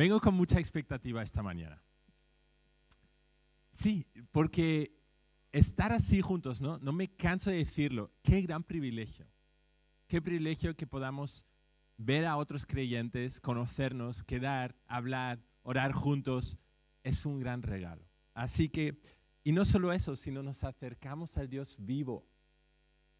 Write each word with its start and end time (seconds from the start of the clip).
Vengo 0.00 0.18
con 0.18 0.32
mucha 0.34 0.58
expectativa 0.58 1.22
esta 1.22 1.42
mañana. 1.42 1.78
Sí, 3.70 4.06
porque 4.32 4.96
estar 5.52 5.92
así 5.92 6.22
juntos, 6.22 6.62
¿no? 6.62 6.78
No 6.78 6.90
me 6.90 7.14
canso 7.14 7.50
de 7.50 7.58
decirlo. 7.58 8.10
Qué 8.22 8.40
gran 8.40 8.62
privilegio. 8.62 9.26
Qué 10.06 10.22
privilegio 10.22 10.74
que 10.74 10.86
podamos 10.86 11.44
ver 11.98 12.24
a 12.24 12.38
otros 12.38 12.64
creyentes, 12.64 13.42
conocernos, 13.42 14.22
quedar, 14.22 14.74
hablar, 14.86 15.38
orar 15.64 15.92
juntos. 15.92 16.56
Es 17.02 17.26
un 17.26 17.38
gran 17.38 17.60
regalo. 17.60 18.08
Así 18.32 18.70
que, 18.70 19.02
y 19.44 19.52
no 19.52 19.66
solo 19.66 19.92
eso, 19.92 20.16
sino 20.16 20.42
nos 20.42 20.64
acercamos 20.64 21.36
al 21.36 21.50
Dios 21.50 21.76
vivo, 21.78 22.26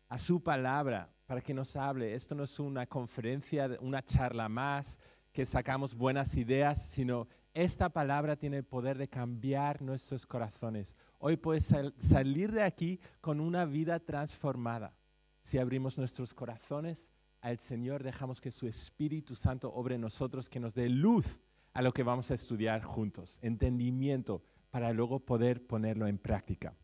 a 0.08 0.18
su 0.18 0.42
palabra, 0.42 1.12
para 1.26 1.42
que 1.42 1.52
nos 1.52 1.76
hable. 1.76 2.14
Esto 2.14 2.34
no 2.34 2.44
es 2.44 2.58
una 2.58 2.86
conferencia, 2.86 3.68
una 3.82 4.02
charla 4.02 4.48
más, 4.48 4.98
que 5.32 5.46
sacamos 5.46 5.94
buenas 5.94 6.36
ideas, 6.36 6.82
sino 6.82 7.28
esta 7.54 7.88
palabra 7.88 8.36
tiene 8.36 8.58
el 8.58 8.64
poder 8.64 8.96
de 8.98 9.08
cambiar 9.08 9.82
nuestros 9.82 10.26
corazones. 10.26 10.96
Hoy 11.18 11.36
puedes 11.36 11.74
salir 11.98 12.52
de 12.52 12.62
aquí 12.62 13.00
con 13.20 13.40
una 13.40 13.64
vida 13.64 13.98
transformada. 14.00 14.94
Si 15.40 15.58
abrimos 15.58 15.98
nuestros 15.98 16.32
corazones 16.32 17.10
al 17.40 17.58
Señor, 17.58 18.02
dejamos 18.02 18.40
que 18.40 18.50
su 18.50 18.66
Espíritu 18.66 19.34
Santo 19.34 19.72
obre 19.72 19.96
en 19.96 20.02
nosotros, 20.02 20.48
que 20.48 20.60
nos 20.60 20.74
dé 20.74 20.88
luz 20.88 21.38
a 21.72 21.82
lo 21.82 21.92
que 21.92 22.02
vamos 22.02 22.30
a 22.30 22.34
estudiar 22.34 22.82
juntos, 22.82 23.38
entendimiento 23.42 24.42
para 24.70 24.92
luego 24.92 25.20
poder 25.20 25.66
ponerlo 25.66 26.06
en 26.06 26.18
práctica. 26.18 26.74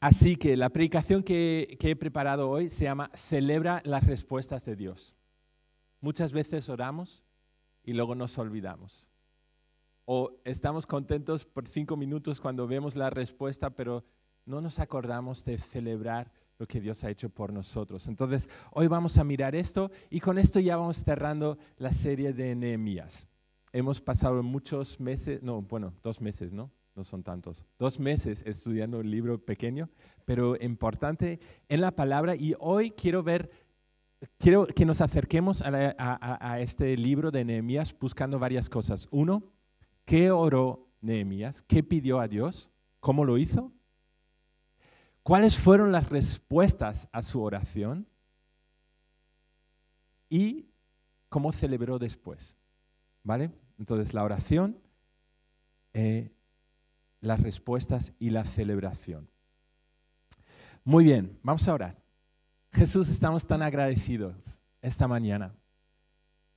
Así 0.00 0.36
que 0.36 0.56
la 0.56 0.70
predicación 0.70 1.22
que, 1.22 1.76
que 1.78 1.90
he 1.90 1.96
preparado 1.96 2.50
hoy 2.50 2.68
se 2.68 2.84
llama 2.84 3.10
Celebra 3.14 3.80
las 3.84 4.04
respuestas 4.06 4.64
de 4.64 4.74
Dios. 4.74 5.16
Muchas 6.02 6.32
veces 6.32 6.68
oramos 6.68 7.24
y 7.84 7.92
luego 7.92 8.16
nos 8.16 8.36
olvidamos. 8.36 9.08
O 10.04 10.32
estamos 10.44 10.84
contentos 10.84 11.44
por 11.46 11.68
cinco 11.68 11.96
minutos 11.96 12.40
cuando 12.40 12.66
vemos 12.66 12.96
la 12.96 13.08
respuesta, 13.08 13.70
pero 13.70 14.04
no 14.44 14.60
nos 14.60 14.80
acordamos 14.80 15.44
de 15.44 15.58
celebrar 15.58 16.32
lo 16.58 16.66
que 16.66 16.80
Dios 16.80 17.04
ha 17.04 17.10
hecho 17.10 17.30
por 17.30 17.52
nosotros. 17.52 18.08
Entonces, 18.08 18.50
hoy 18.72 18.88
vamos 18.88 19.16
a 19.16 19.22
mirar 19.22 19.54
esto 19.54 19.92
y 20.10 20.18
con 20.18 20.38
esto 20.38 20.58
ya 20.58 20.76
vamos 20.76 21.04
cerrando 21.04 21.56
la 21.76 21.92
serie 21.92 22.32
de 22.32 22.56
Nehemías. 22.56 23.28
Hemos 23.72 24.00
pasado 24.00 24.42
muchos 24.42 24.98
meses, 24.98 25.40
no, 25.40 25.62
bueno, 25.62 25.94
dos 26.02 26.20
meses, 26.20 26.52
¿no? 26.52 26.72
No 26.96 27.04
son 27.04 27.22
tantos. 27.22 27.64
Dos 27.78 28.00
meses 28.00 28.42
estudiando 28.44 28.98
un 28.98 29.10
libro 29.10 29.38
pequeño, 29.38 29.88
pero 30.24 30.60
importante 30.60 31.38
en 31.68 31.80
la 31.80 31.92
palabra. 31.92 32.34
Y 32.34 32.54
hoy 32.58 32.90
quiero 32.90 33.22
ver 33.22 33.50
quiero 34.38 34.66
que 34.66 34.84
nos 34.84 35.00
acerquemos 35.00 35.62
a, 35.62 36.60
este 36.60 36.96
libro 36.96 37.30
de 37.30 37.44
Nehemías 37.44 37.96
buscando 37.98 38.38
varias 38.38 38.68
cosas. 38.68 39.08
Uno, 39.10 39.52
¿qué 40.04 40.30
oró 40.30 40.88
Nehemías? 41.00 41.62
¿Qué 41.62 41.82
pidió 41.82 42.20
a 42.20 42.28
Dios? 42.28 42.70
¿Cómo 43.00 43.24
lo 43.24 43.38
hizo? 43.38 43.72
¿Cuáles 45.22 45.56
fueron 45.56 45.92
las 45.92 46.08
respuestas 46.08 47.08
a 47.12 47.22
su 47.22 47.42
oración? 47.42 48.08
Y 50.28 50.66
cómo 51.28 51.52
celebró 51.52 51.98
después. 51.98 52.56
¿Vale? 53.22 53.52
Entonces, 53.78 54.14
la 54.14 54.24
oración, 54.24 54.78
eh, 55.94 56.32
las 57.20 57.40
respuestas 57.40 58.14
y 58.18 58.30
la 58.30 58.44
celebración. 58.44 59.30
Muy 60.84 61.04
bien, 61.04 61.38
vamos 61.42 61.68
a 61.68 61.74
orar. 61.74 62.01
Jesús, 62.72 63.10
estamos 63.10 63.46
tan 63.46 63.62
agradecidos 63.62 64.62
esta 64.80 65.06
mañana, 65.06 65.54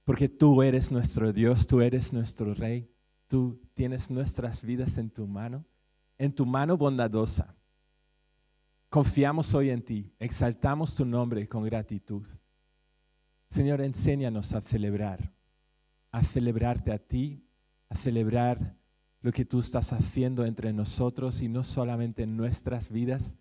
porque 0.05 0.29
tú 0.29 0.63
eres 0.63 0.91
nuestro 0.91 1.33
Dios, 1.33 1.67
tú 1.67 1.81
eres 1.81 2.13
nuestro 2.13 2.53
Rey, 2.53 2.89
tú 3.27 3.61
tienes 3.73 4.09
nuestras 4.09 4.63
vidas 4.63 4.97
en 4.97 5.09
tu 5.09 5.27
mano, 5.27 5.65
en 6.17 6.33
tu 6.33 6.45
mano 6.45 6.77
bondadosa. 6.77 7.53
Confiamos 8.89 9.53
hoy 9.53 9.69
en 9.69 9.81
ti, 9.81 10.09
exaltamos 10.17 10.95
tu 10.95 11.03
nombre 11.03 11.49
con 11.49 11.63
gratitud. 11.63 12.25
Señor, 13.49 13.81
enséñanos 13.81 14.53
a 14.53 14.61
celebrar, 14.61 15.33
a 16.11 16.23
celebrarte 16.23 16.93
a 16.93 16.97
ti, 16.97 17.43
a 17.89 17.95
celebrar 17.95 18.75
lo 19.21 19.31
que 19.33 19.43
tú 19.43 19.59
estás 19.59 19.91
haciendo 19.91 20.45
entre 20.45 20.71
nosotros 20.71 21.41
y 21.41 21.49
no 21.49 21.63
solamente 21.63 22.23
en 22.23 22.37
nuestras 22.37 22.89
vidas, 22.89 23.35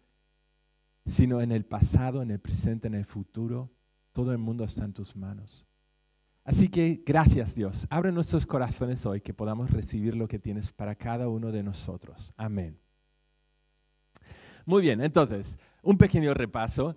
sino 1.06 1.40
en 1.40 1.52
el 1.52 1.64
pasado, 1.64 2.22
en 2.22 2.30
el 2.30 2.40
presente, 2.40 2.88
en 2.88 2.94
el 2.94 3.04
futuro. 3.04 3.70
Todo 4.12 4.32
el 4.32 4.38
mundo 4.38 4.64
está 4.64 4.84
en 4.84 4.92
tus 4.92 5.16
manos. 5.16 5.66
Así 6.44 6.68
que 6.68 7.02
gracias 7.04 7.54
Dios. 7.54 7.86
Abre 7.88 8.12
nuestros 8.12 8.46
corazones 8.46 9.04
hoy 9.06 9.20
que 9.20 9.32
podamos 9.32 9.70
recibir 9.70 10.14
lo 10.14 10.28
que 10.28 10.38
tienes 10.38 10.72
para 10.72 10.94
cada 10.94 11.28
uno 11.28 11.50
de 11.50 11.62
nosotros. 11.62 12.32
Amén. 12.36 12.78
Muy 14.66 14.82
bien, 14.82 15.00
entonces, 15.00 15.58
un 15.82 15.96
pequeño 15.98 16.32
repaso. 16.34 16.96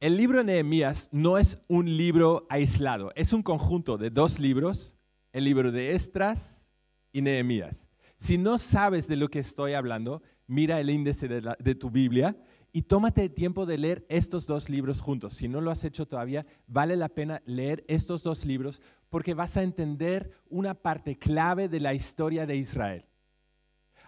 El 0.00 0.16
libro 0.16 0.38
de 0.38 0.44
Nehemías 0.44 1.08
no 1.10 1.38
es 1.38 1.60
un 1.66 1.96
libro 1.96 2.46
aislado, 2.48 3.12
es 3.16 3.32
un 3.32 3.42
conjunto 3.42 3.98
de 3.98 4.10
dos 4.10 4.38
libros, 4.38 4.94
el 5.32 5.44
libro 5.44 5.72
de 5.72 5.92
Estras 5.92 6.68
y 7.12 7.20
Nehemías. 7.20 7.88
Si 8.16 8.38
no 8.38 8.58
sabes 8.58 9.08
de 9.08 9.16
lo 9.16 9.28
que 9.28 9.40
estoy 9.40 9.72
hablando, 9.72 10.22
mira 10.46 10.80
el 10.80 10.90
índice 10.90 11.26
de, 11.26 11.54
de 11.58 11.74
tu 11.74 11.90
Biblia 11.90 12.36
y 12.72 12.82
tómate 12.82 13.24
el 13.24 13.32
tiempo 13.32 13.66
de 13.66 13.78
leer 13.78 14.06
estos 14.08 14.46
dos 14.46 14.68
libros 14.68 15.00
juntos. 15.00 15.34
Si 15.34 15.48
no 15.48 15.60
lo 15.60 15.70
has 15.70 15.84
hecho 15.84 16.06
todavía, 16.06 16.46
vale 16.66 16.96
la 16.96 17.08
pena 17.08 17.42
leer 17.46 17.84
estos 17.88 18.22
dos 18.22 18.44
libros 18.44 18.82
porque 19.08 19.34
vas 19.34 19.56
a 19.56 19.62
entender 19.62 20.30
una 20.50 20.74
parte 20.74 21.18
clave 21.18 21.68
de 21.68 21.80
la 21.80 21.94
historia 21.94 22.46
de 22.46 22.56
Israel. 22.56 23.06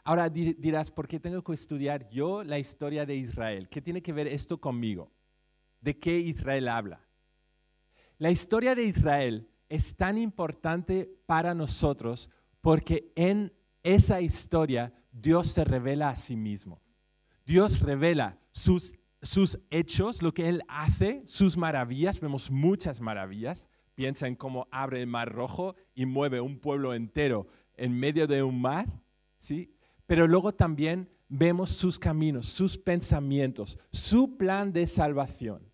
Ahora 0.04 0.28
dirás, 0.28 0.90
¿por 0.90 1.08
qué 1.08 1.20
tengo 1.20 1.42
que 1.42 1.52
estudiar 1.52 2.08
yo 2.10 2.42
la 2.42 2.58
historia 2.58 3.04
de 3.06 3.16
Israel? 3.16 3.68
¿Qué 3.68 3.80
tiene 3.80 4.02
que 4.02 4.12
ver 4.12 4.26
esto 4.26 4.58
conmigo? 4.60 5.10
¿De 5.80 5.98
qué 5.98 6.18
Israel 6.18 6.68
habla? 6.68 7.00
La 8.18 8.30
historia 8.30 8.74
de 8.74 8.84
Israel 8.84 9.48
es 9.68 9.96
tan 9.96 10.18
importante 10.18 11.10
para 11.26 11.54
nosotros 11.54 12.28
porque 12.60 13.12
en 13.14 13.52
esa 13.82 14.20
historia 14.20 14.92
Dios 15.12 15.48
se 15.48 15.64
revela 15.64 16.10
a 16.10 16.16
sí 16.16 16.36
mismo. 16.36 16.82
Dios 17.50 17.80
revela 17.80 18.38
sus, 18.52 18.94
sus 19.22 19.58
hechos, 19.70 20.22
lo 20.22 20.32
que 20.32 20.48
Él 20.48 20.62
hace, 20.68 21.24
sus 21.26 21.56
maravillas, 21.56 22.20
vemos 22.20 22.48
muchas 22.48 23.00
maravillas. 23.00 23.68
Piensa 23.96 24.28
en 24.28 24.36
cómo 24.36 24.68
abre 24.70 25.00
el 25.00 25.08
mar 25.08 25.32
rojo 25.32 25.74
y 25.92 26.06
mueve 26.06 26.40
un 26.40 26.60
pueblo 26.60 26.94
entero 26.94 27.48
en 27.74 27.98
medio 27.98 28.28
de 28.28 28.44
un 28.44 28.60
mar, 28.60 28.86
¿sí? 29.36 29.74
Pero 30.06 30.28
luego 30.28 30.54
también 30.54 31.10
vemos 31.28 31.70
sus 31.70 31.98
caminos, 31.98 32.46
sus 32.46 32.78
pensamientos, 32.78 33.80
su 33.90 34.36
plan 34.36 34.72
de 34.72 34.86
salvación. 34.86 35.72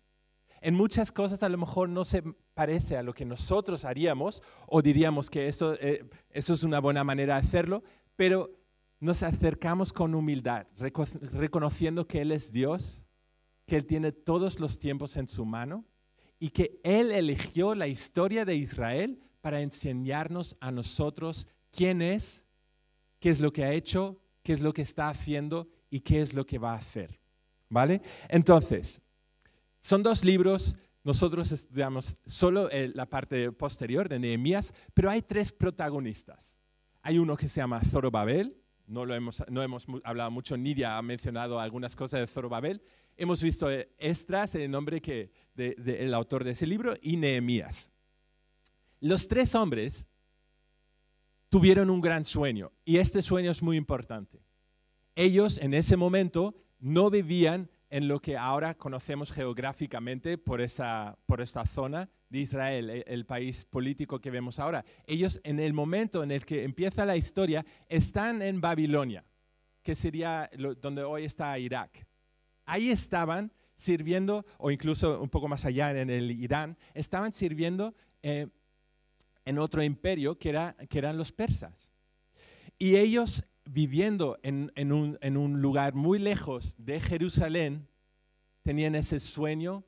En 0.61 0.73
muchas 0.73 1.11
cosas 1.11 1.43
a 1.43 1.49
lo 1.49 1.59
mejor 1.59 1.89
no 1.89 2.05
se 2.05 2.23
parece 2.55 2.97
a 2.97 3.03
lo 3.03 3.13
que 3.13 3.23
nosotros 3.23 3.85
haríamos 3.85 4.41
o 4.65 4.81
diríamos 4.81 5.29
que 5.29 5.47
eso, 5.47 5.75
eh, 5.75 6.09
eso 6.31 6.55
es 6.55 6.63
una 6.63 6.79
buena 6.79 7.03
manera 7.03 7.35
de 7.35 7.41
hacerlo, 7.41 7.83
pero 8.15 8.56
nos 8.99 9.23
acercamos 9.23 9.93
con 9.93 10.15
humildad, 10.15 10.65
reconociendo 10.77 12.07
que 12.07 12.21
Él 12.21 12.31
es 12.31 12.51
Dios, 12.51 13.05
que 13.65 13.75
Él 13.77 13.85
tiene 13.85 14.11
todos 14.11 14.59
los 14.59 14.79
tiempos 14.79 15.17
en 15.17 15.27
su 15.27 15.45
mano 15.45 15.85
y 16.39 16.49
que 16.49 16.79
Él 16.83 17.11
eligió 17.11 17.75
la 17.75 17.87
historia 17.87 18.45
de 18.45 18.55
Israel 18.55 19.19
para 19.41 19.61
enseñarnos 19.61 20.57
a 20.59 20.71
nosotros 20.71 21.47
quién 21.71 22.01
es, 22.01 22.45
qué 23.19 23.29
es 23.29 23.39
lo 23.39 23.53
que 23.53 23.63
ha 23.63 23.73
hecho, 23.73 24.19
qué 24.41 24.53
es 24.53 24.61
lo 24.61 24.73
que 24.73 24.81
está 24.81 25.09
haciendo 25.09 25.69
y 25.89 25.99
qué 25.99 26.21
es 26.21 26.33
lo 26.33 26.45
que 26.45 26.57
va 26.57 26.73
a 26.73 26.77
hacer. 26.77 27.19
¿Vale? 27.69 28.01
Entonces, 28.29 29.01
son 29.79 30.01
dos 30.01 30.23
libros. 30.23 30.75
Nosotros 31.03 31.51
estudiamos 31.51 32.17
solo 32.25 32.69
eh, 32.71 32.91
la 32.93 33.05
parte 33.05 33.51
posterior 33.51 34.09
de 34.09 34.19
Nehemías, 34.19 34.73
pero 34.93 35.09
hay 35.09 35.21
tres 35.21 35.51
protagonistas. 35.51 36.57
Hay 37.01 37.17
uno 37.17 37.37
que 37.37 37.47
se 37.47 37.61
llama 37.61 37.81
Zorobabel, 37.85 38.57
no, 38.87 39.05
lo 39.05 39.13
hemos, 39.13 39.43
no 39.49 39.61
hemos 39.61 39.85
hablado 40.03 40.31
mucho, 40.31 40.57
Nidia 40.57 40.97
ha 40.97 41.01
mencionado 41.01 41.59
algunas 41.59 41.95
cosas 41.95 42.21
de 42.21 42.27
Zorobabel. 42.27 42.81
Hemos 43.15 43.43
visto 43.43 43.69
eh, 43.69 43.89
Estras, 43.97 44.55
el 44.55 44.71
nombre 44.71 45.01
del 45.55 46.13
autor 46.13 46.43
de 46.43 46.51
ese 46.51 46.65
libro, 46.65 46.93
y 47.01 47.17
Nehemías. 47.17 47.91
Los 48.99 49.27
tres 49.27 49.53
hombres 49.55 50.07
tuvieron 51.49 51.89
un 51.89 52.01
gran 52.01 52.25
sueño, 52.25 52.71
y 52.85 52.97
este 52.97 53.21
sueño 53.21 53.51
es 53.51 53.61
muy 53.61 53.77
importante. 53.77 54.41
Ellos 55.15 55.59
en 55.59 55.73
ese 55.73 55.97
momento 55.97 56.55
no 56.79 57.09
vivían 57.09 57.69
en 57.89 58.07
lo 58.07 58.19
que 58.19 58.37
ahora 58.37 58.75
conocemos 58.75 59.31
geográficamente 59.31 60.37
por, 60.37 60.61
esa, 60.61 61.17
por 61.25 61.41
esta 61.41 61.65
zona 61.65 62.09
de 62.29 62.39
Israel, 62.39 62.89
e, 62.89 63.03
el 63.07 63.25
país 63.25 63.65
político 63.65 64.19
que 64.19 64.31
vemos 64.31 64.59
ahora. 64.59 64.83
Ellos 65.05 65.39
en 65.43 65.59
el 65.59 65.73
momento 65.73 66.23
en 66.23 66.31
el 66.31 66.45
que 66.45 66.63
empieza 66.63 67.05
la 67.05 67.17
historia 67.17 67.65
están 67.87 68.41
en 68.41 68.61
Babilonia, 68.61 69.23
que 69.83 69.95
sería 69.95 70.49
donde 70.81 71.03
hoy 71.03 71.25
está 71.25 71.57
Irak. 71.57 72.05
Ahí 72.65 72.89
estaban 72.89 73.51
sirviendo, 73.75 74.45
o 74.57 74.71
incluso 74.71 75.21
un 75.21 75.29
poco 75.29 75.47
más 75.47 75.63
allá 75.63 75.91
en 75.91 76.09
el 76.09 76.31
Irán, 76.31 76.77
estaban 76.93 77.31
sirviendo 77.31 77.95
eh, 78.23 78.47
en 79.45 79.59
otro 79.59 79.83
imperio 79.83 80.37
que, 80.37 80.49
era, 80.49 80.75
que 80.89 80.97
eran 80.97 81.17
los 81.17 81.31
persas. 81.31 81.93
Y 82.77 82.97
ellos 82.97 83.45
viviendo 83.63 84.39
en, 84.43 84.71
en 84.75 84.91
un 85.37 85.61
lugar 85.61 85.93
muy 85.93 86.19
lejos 86.19 86.75
de 86.77 86.99
Jerusalén, 86.99 87.87
tenían 88.63 88.95
ese 88.95 89.19
sueño 89.19 89.85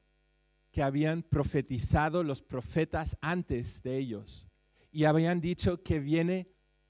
que 0.72 0.84
habían 0.84 1.24
profetizado 1.24 2.24
los 2.24 2.42
profetas 2.42 3.18
antes 3.22 3.82
de 3.84 3.98
ellos. 3.98 4.50
Y 4.92 5.06
habían 5.06 5.42
dicho 5.42 5.82
que 5.84 6.00
viene 6.00 6.50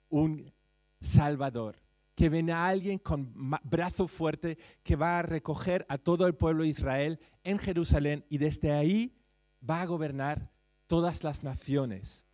un 0.10 0.52
Salvador, 1.00 1.78
que 2.16 2.30
viene 2.30 2.52
alguien 2.52 3.00
con 3.00 3.34
brazo 3.64 4.08
fuerte 4.08 4.58
que 4.84 4.96
va 4.96 5.20
a 5.20 5.22
recoger 5.22 5.86
a 5.88 5.98
todo 5.98 6.28
el 6.28 6.36
pueblo 6.36 6.64
de 6.64 6.70
Israel 6.70 7.20
en 7.44 7.58
Jerusalén 7.58 8.26
y 8.30 8.38
desde 8.38 8.72
ahí 8.72 9.16
va 9.68 9.82
a 9.82 9.86
gobernar 9.86 10.52
todas 10.88 11.24
las 11.24 11.44
naciones. 11.44 12.25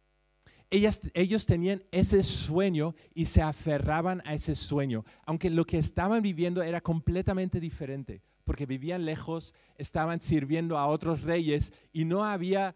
ellos 0.71 1.45
tenían 1.45 1.83
ese 1.91 2.23
sueño 2.23 2.95
y 3.13 3.25
se 3.25 3.41
aferraban 3.41 4.21
a 4.25 4.33
ese 4.33 4.55
sueño, 4.55 5.05
aunque 5.25 5.49
lo 5.49 5.65
que 5.65 5.77
estaban 5.77 6.21
viviendo 6.21 6.63
era 6.63 6.81
completamente 6.81 7.59
diferente, 7.59 8.23
porque 8.45 8.65
vivían 8.65 9.05
lejos, 9.05 9.53
estaban 9.77 10.21
sirviendo 10.21 10.77
a 10.77 10.87
otros 10.87 11.23
reyes 11.23 11.73
y 11.91 12.05
no 12.05 12.23
había 12.23 12.75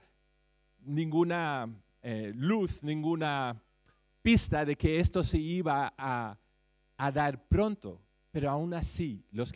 ninguna 0.81 1.69
eh, 2.01 2.33
luz, 2.36 2.83
ninguna 2.83 3.62
pista 4.21 4.66
de 4.66 4.75
que 4.75 5.00
esto 5.00 5.24
se 5.24 5.38
iba 5.38 5.94
a, 5.98 6.38
dar 7.13 7.48
pronto. 7.48 8.01
Pero 8.31 8.50
aún 8.50 8.74
así, 8.74 9.25
los, 9.31 9.54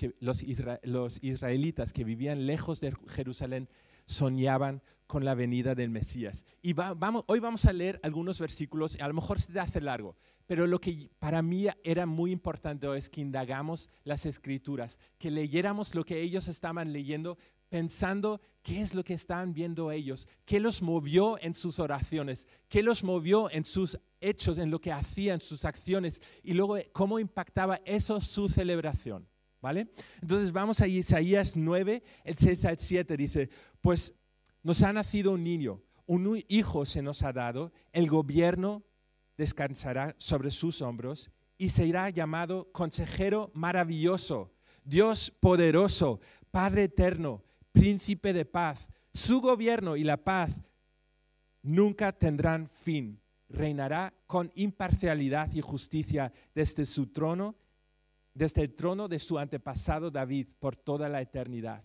israelitas 1.21 1.93
que 1.93 2.03
vivían 2.03 2.47
lejos 2.47 2.79
de 2.79 2.95
Jerusalén 3.07 3.69
soñaban 4.05 4.81
con 5.05 5.25
la 5.25 5.35
venida 5.35 5.75
del 5.75 5.89
Mesías. 5.89 6.45
Y 6.61 6.73
vamos, 6.73 7.23
hoy 7.27 7.39
vamos 7.39 7.65
a 7.65 7.73
leer 7.73 7.99
algunos 8.01 8.39
versículos, 8.39 8.97
a 8.99 9.07
lo 9.07 9.13
mejor 9.13 9.39
se 9.39 9.59
hace 9.59 9.79
largo, 9.79 10.15
pero 10.53 10.67
lo 10.67 10.79
que 10.79 11.09
para 11.17 11.41
mí 11.41 11.65
era 11.83 12.05
muy 12.05 12.31
importante 12.31 12.85
es 12.95 13.09
que 13.09 13.21
indagamos 13.21 13.89
las 14.03 14.27
escrituras, 14.27 14.99
que 15.17 15.31
leyéramos 15.31 15.95
lo 15.95 16.05
que 16.05 16.21
ellos 16.21 16.47
estaban 16.47 16.93
leyendo, 16.93 17.39
pensando 17.69 18.39
qué 18.61 18.81
es 18.81 18.93
lo 18.93 19.03
que 19.03 19.15
estaban 19.15 19.51
viendo 19.51 19.89
ellos, 19.89 20.27
qué 20.45 20.59
los 20.59 20.83
movió 20.83 21.41
en 21.41 21.55
sus 21.55 21.79
oraciones, 21.79 22.47
qué 22.69 22.83
los 22.83 23.03
movió 23.03 23.49
en 23.49 23.63
sus 23.63 23.97
hechos, 24.21 24.59
en 24.59 24.69
lo 24.69 24.79
que 24.79 24.91
hacían, 24.91 25.39
sus 25.39 25.65
acciones, 25.65 26.21
y 26.43 26.53
luego 26.53 26.77
cómo 26.91 27.17
impactaba 27.17 27.81
eso 27.83 28.21
su 28.21 28.47
celebración. 28.47 29.27
¿Vale? 29.59 29.87
Entonces 30.21 30.51
vamos 30.51 30.81
a 30.81 30.87
Isaías 30.87 31.57
9, 31.57 32.03
el 32.25 32.37
6 32.37 32.65
al 32.65 32.77
7, 32.77 33.17
dice, 33.17 33.49
pues 33.81 34.13
nos 34.61 34.83
ha 34.83 34.93
nacido 34.93 35.31
un 35.31 35.43
niño, 35.43 35.81
un 36.05 36.43
hijo 36.47 36.85
se 36.85 37.01
nos 37.01 37.23
ha 37.23 37.33
dado, 37.33 37.71
el 37.91 38.07
gobierno 38.07 38.83
descansará 39.43 40.15
sobre 40.19 40.51
sus 40.51 40.81
hombros 40.81 41.29
y 41.57 41.67
será 41.67 42.09
llamado 42.09 42.71
consejero 42.71 43.51
maravilloso, 43.53 44.53
Dios 44.85 45.31
poderoso, 45.31 46.21
Padre 46.49 46.85
eterno, 46.85 47.43
príncipe 47.73 48.31
de 48.31 48.45
paz. 48.45 48.87
Su 49.13 49.41
gobierno 49.41 49.97
y 49.97 50.05
la 50.05 50.17
paz 50.17 50.63
nunca 51.61 52.13
tendrán 52.13 52.67
fin. 52.67 53.19
Reinará 53.49 54.13
con 54.27 54.49
imparcialidad 54.55 55.51
y 55.53 55.59
justicia 55.61 56.31
desde 56.55 56.85
su 56.85 57.07
trono, 57.07 57.55
desde 58.33 58.61
el 58.61 58.73
trono 58.73 59.09
de 59.09 59.19
su 59.19 59.37
antepasado 59.37 60.09
David 60.09 60.47
por 60.57 60.75
toda 60.77 61.09
la 61.09 61.21
eternidad. 61.21 61.83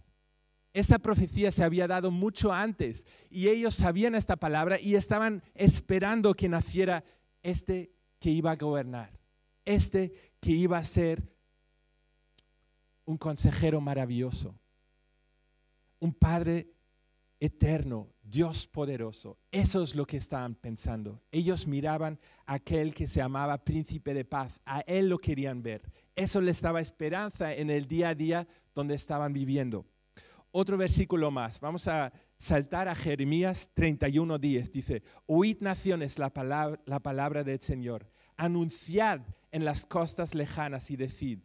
Esta 0.72 0.98
profecía 0.98 1.50
se 1.50 1.64
había 1.64 1.88
dado 1.88 2.10
mucho 2.10 2.52
antes 2.52 3.06
y 3.30 3.48
ellos 3.48 3.74
sabían 3.74 4.14
esta 4.14 4.36
palabra 4.36 4.78
y 4.80 4.94
estaban 4.94 5.42
esperando 5.54 6.34
que 6.34 6.48
naciera 6.48 7.02
este 7.42 7.92
que 8.18 8.30
iba 8.30 8.50
a 8.50 8.56
gobernar, 8.56 9.10
este 9.64 10.32
que 10.40 10.52
iba 10.52 10.78
a 10.78 10.84
ser 10.84 11.22
un 13.04 13.16
consejero 13.16 13.80
maravilloso, 13.80 14.54
un 16.00 16.12
Padre 16.12 16.68
eterno, 17.40 18.08
Dios 18.22 18.66
poderoso. 18.66 19.38
Eso 19.50 19.82
es 19.82 19.94
lo 19.94 20.06
que 20.06 20.16
estaban 20.16 20.54
pensando. 20.54 21.22
Ellos 21.30 21.66
miraban 21.66 22.18
a 22.46 22.54
aquel 22.54 22.94
que 22.94 23.06
se 23.06 23.20
llamaba 23.20 23.64
príncipe 23.64 24.12
de 24.12 24.24
paz, 24.24 24.60
a 24.64 24.80
él 24.80 25.08
lo 25.08 25.18
querían 25.18 25.62
ver. 25.62 25.82
Eso 26.14 26.40
les 26.40 26.60
daba 26.60 26.80
esperanza 26.80 27.54
en 27.54 27.70
el 27.70 27.86
día 27.86 28.10
a 28.10 28.14
día 28.14 28.48
donde 28.74 28.94
estaban 28.94 29.32
viviendo. 29.32 29.86
Otro 30.50 30.76
versículo 30.76 31.30
más. 31.30 31.60
Vamos 31.60 31.86
a 31.88 32.12
saltar 32.38 32.88
a 32.88 32.94
Jeremías 32.94 33.70
31:10. 33.74 34.70
Dice, 34.70 35.02
oíd 35.26 35.60
naciones 35.60 36.18
la 36.18 36.32
palabra, 36.32 36.80
la 36.86 37.00
palabra 37.00 37.44
del 37.44 37.60
Señor. 37.60 38.10
Anunciad 38.36 39.22
en 39.50 39.64
las 39.64 39.86
costas 39.86 40.34
lejanas 40.34 40.90
y 40.90 40.96
decid, 40.96 41.40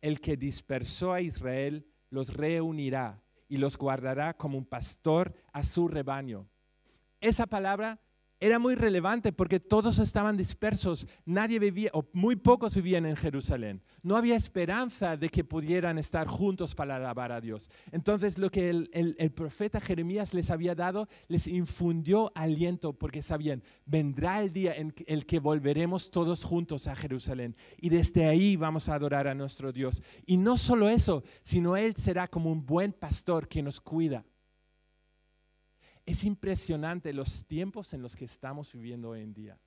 el 0.00 0.20
que 0.20 0.36
dispersó 0.36 1.12
a 1.12 1.20
Israel 1.20 1.86
los 2.10 2.34
reunirá 2.34 3.22
y 3.48 3.56
los 3.56 3.76
guardará 3.76 4.36
como 4.36 4.58
un 4.58 4.66
pastor 4.66 5.34
a 5.52 5.64
su 5.64 5.88
rebaño. 5.88 6.48
Esa 7.20 7.46
palabra 7.46 8.00
era 8.40 8.58
muy 8.58 8.74
relevante 8.74 9.32
porque 9.32 9.60
todos 9.60 9.98
estaban 9.98 10.36
dispersos, 10.36 11.06
nadie 11.24 11.58
vivía, 11.58 11.90
o 11.94 12.04
muy 12.12 12.36
pocos 12.36 12.74
vivían 12.74 13.06
en 13.06 13.16
Jerusalén. 13.16 13.82
No 14.02 14.16
había 14.16 14.36
esperanza 14.36 15.16
de 15.16 15.28
que 15.30 15.42
pudieran 15.42 15.98
estar 15.98 16.26
juntos 16.26 16.74
para 16.74 16.96
alabar 16.96 17.32
a 17.32 17.40
Dios. 17.40 17.70
Entonces 17.92 18.38
lo 18.38 18.50
que 18.50 18.70
el, 18.70 19.32
profeta 19.34 19.80
Jeremías 19.80 20.34
les 20.34 20.50
había 20.50 20.74
dado 20.74 21.08
les 21.28 21.46
infundió 21.46 22.30
aliento 22.34 22.92
porque 22.92 23.22
sabían, 23.22 23.62
vendrá 23.86 24.42
el 24.42 24.52
día 24.52 24.74
en 24.74 24.94
el 25.06 25.26
que 25.26 25.38
volveremos 25.38 26.10
todos 26.10 26.44
juntos 26.44 26.86
a 26.86 26.96
Jerusalén 26.96 27.56
y 27.80 27.88
desde 27.88 28.26
ahí 28.26 28.56
vamos 28.56 28.88
a 28.88 28.94
adorar 28.94 29.28
a 29.28 29.34
nuestro 29.34 29.72
Dios. 29.72 30.02
Y 30.26 30.36
no 30.36 30.56
solo 30.56 30.88
eso, 30.88 31.24
sino 31.42 31.76
Él 31.76 31.96
será 31.96 32.28
como 32.28 32.52
un 32.52 32.64
buen 32.64 32.92
pastor 32.92 33.48
que 33.48 33.62
nos 33.62 33.80
cuida 33.80 34.24
es 36.06 36.24
impresionante 36.24 37.12
los 37.12 37.44
tiempos 37.46 37.92
en 37.92 38.00
los 38.00 38.14
que 38.14 38.24
estamos 38.24 38.72
viviendo 38.72 39.10
hoy 39.10 39.22
en 39.22 39.34
día. 39.34 39.60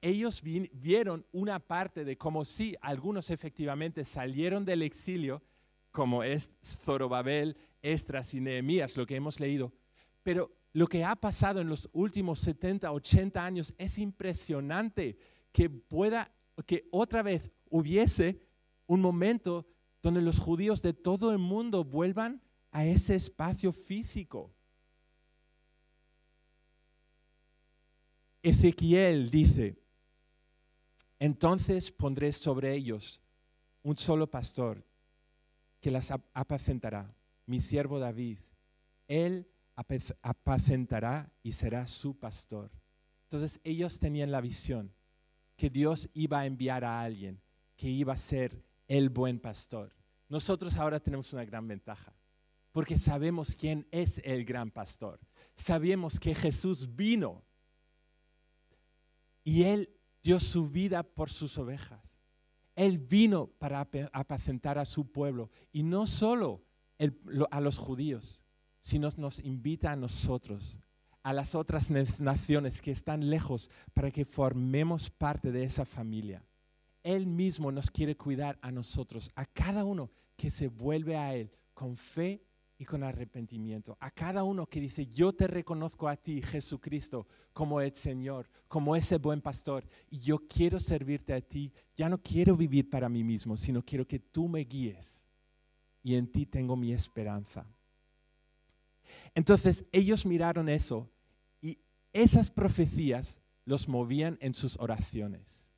Ellos 0.00 0.40
vieron 0.42 1.26
una 1.32 1.58
parte 1.58 2.04
de 2.04 2.16
cómo 2.16 2.44
sí, 2.44 2.74
algunos 2.80 3.28
efectivamente 3.28 4.04
salieron 4.04 4.64
del 4.64 4.82
exilio, 4.82 5.42
como 5.90 6.22
es 6.22 6.54
Zorobabel, 6.64 7.56
Estras 7.82 8.32
y 8.32 8.40
Nehemías, 8.40 8.96
lo 8.96 9.04
que 9.04 9.16
hemos 9.16 9.40
leído, 9.40 9.74
pero 10.22 10.56
lo 10.72 10.86
que 10.86 11.04
ha 11.04 11.16
pasado 11.16 11.60
en 11.60 11.68
los 11.68 11.90
últimos 11.92 12.38
70, 12.38 12.90
80 12.90 13.44
años 13.44 13.74
es 13.76 13.98
impresionante 13.98 15.18
que 15.52 15.68
pueda, 15.68 16.32
que 16.64 16.86
otra 16.92 17.22
vez 17.22 17.50
hubiese 17.68 18.40
un 18.86 19.00
momento 19.00 19.66
donde 20.00 20.22
los 20.22 20.38
judíos 20.38 20.80
de 20.80 20.92
todo 20.92 21.32
el 21.32 21.38
mundo 21.38 21.84
vuelvan 21.84 22.40
a 22.70 22.86
ese 22.86 23.16
espacio 23.16 23.72
físico. 23.72 24.54
Ezequiel 28.42 29.30
dice, 29.30 29.78
entonces 31.18 31.92
pondré 31.92 32.32
sobre 32.32 32.74
ellos 32.74 33.20
un 33.82 33.96
solo 33.96 34.30
pastor 34.30 34.84
que 35.80 35.90
las 35.90 36.10
apacentará, 36.10 37.14
mi 37.46 37.60
siervo 37.60 37.98
David. 37.98 38.38
Él 39.08 39.48
apacentará 40.22 41.32
y 41.42 41.52
será 41.52 41.86
su 41.86 42.18
pastor. 42.18 42.70
Entonces 43.24 43.60
ellos 43.64 43.98
tenían 43.98 44.30
la 44.30 44.40
visión 44.40 44.92
que 45.56 45.70
Dios 45.70 46.08
iba 46.14 46.40
a 46.40 46.46
enviar 46.46 46.84
a 46.84 47.02
alguien 47.02 47.40
que 47.76 47.88
iba 47.88 48.12
a 48.12 48.18
ser 48.18 48.62
el 48.88 49.08
buen 49.08 49.38
pastor. 49.38 49.94
Nosotros 50.28 50.76
ahora 50.76 51.00
tenemos 51.00 51.32
una 51.32 51.44
gran 51.44 51.66
ventaja, 51.66 52.12
porque 52.72 52.98
sabemos 52.98 53.54
quién 53.54 53.86
es 53.90 54.20
el 54.24 54.44
gran 54.44 54.70
pastor. 54.70 55.18
Sabemos 55.54 56.20
que 56.20 56.34
Jesús 56.34 56.94
vino 56.94 57.42
y 59.44 59.64
Él 59.64 59.90
dio 60.22 60.40
su 60.40 60.68
vida 60.68 61.02
por 61.02 61.30
sus 61.30 61.58
ovejas. 61.58 62.20
Él 62.76 62.98
vino 62.98 63.48
para 63.58 63.86
apacentar 64.12 64.78
a 64.78 64.84
su 64.84 65.10
pueblo 65.10 65.50
y 65.72 65.82
no 65.82 66.06
solo 66.06 66.64
a 67.50 67.60
los 67.60 67.78
judíos, 67.78 68.44
sino 68.80 69.08
nos 69.16 69.40
invita 69.40 69.92
a 69.92 69.96
nosotros, 69.96 70.78
a 71.22 71.32
las 71.32 71.54
otras 71.54 71.90
naciones 72.20 72.80
que 72.80 72.90
están 72.90 73.28
lejos, 73.28 73.70
para 73.92 74.10
que 74.10 74.24
formemos 74.24 75.10
parte 75.10 75.52
de 75.52 75.64
esa 75.64 75.84
familia. 75.84 76.44
Él 77.02 77.26
mismo 77.26 77.72
nos 77.72 77.90
quiere 77.90 78.16
cuidar 78.16 78.58
a 78.62 78.70
nosotros, 78.70 79.30
a 79.34 79.46
cada 79.46 79.84
uno 79.84 80.10
que 80.36 80.50
se 80.50 80.68
vuelve 80.68 81.16
a 81.16 81.34
Él 81.34 81.50
con 81.74 81.96
fe 81.96 82.42
y 82.80 82.86
con 82.86 83.02
arrepentimiento. 83.02 83.98
A 84.00 84.10
cada 84.10 84.42
uno 84.42 84.64
que 84.64 84.80
dice, 84.80 85.06
yo 85.06 85.34
te 85.34 85.46
reconozco 85.46 86.08
a 86.08 86.16
ti, 86.16 86.40
Jesucristo, 86.40 87.26
como 87.52 87.78
el 87.82 87.94
Señor, 87.94 88.48
como 88.68 88.96
ese 88.96 89.18
buen 89.18 89.42
pastor, 89.42 89.86
y 90.08 90.20
yo 90.20 90.38
quiero 90.48 90.80
servirte 90.80 91.34
a 91.34 91.42
ti, 91.42 91.70
ya 91.94 92.08
no 92.08 92.16
quiero 92.22 92.56
vivir 92.56 92.88
para 92.88 93.10
mí 93.10 93.22
mismo, 93.22 93.58
sino 93.58 93.84
quiero 93.84 94.08
que 94.08 94.18
tú 94.18 94.48
me 94.48 94.60
guíes. 94.60 95.26
Y 96.02 96.14
en 96.14 96.26
ti 96.26 96.46
tengo 96.46 96.74
mi 96.74 96.94
esperanza. 96.94 97.66
Entonces 99.34 99.84
ellos 99.92 100.24
miraron 100.24 100.70
eso 100.70 101.06
y 101.60 101.80
esas 102.14 102.50
profecías 102.50 103.42
los 103.66 103.88
movían 103.88 104.38
en 104.40 104.54
sus 104.54 104.78
oraciones. 104.78 105.68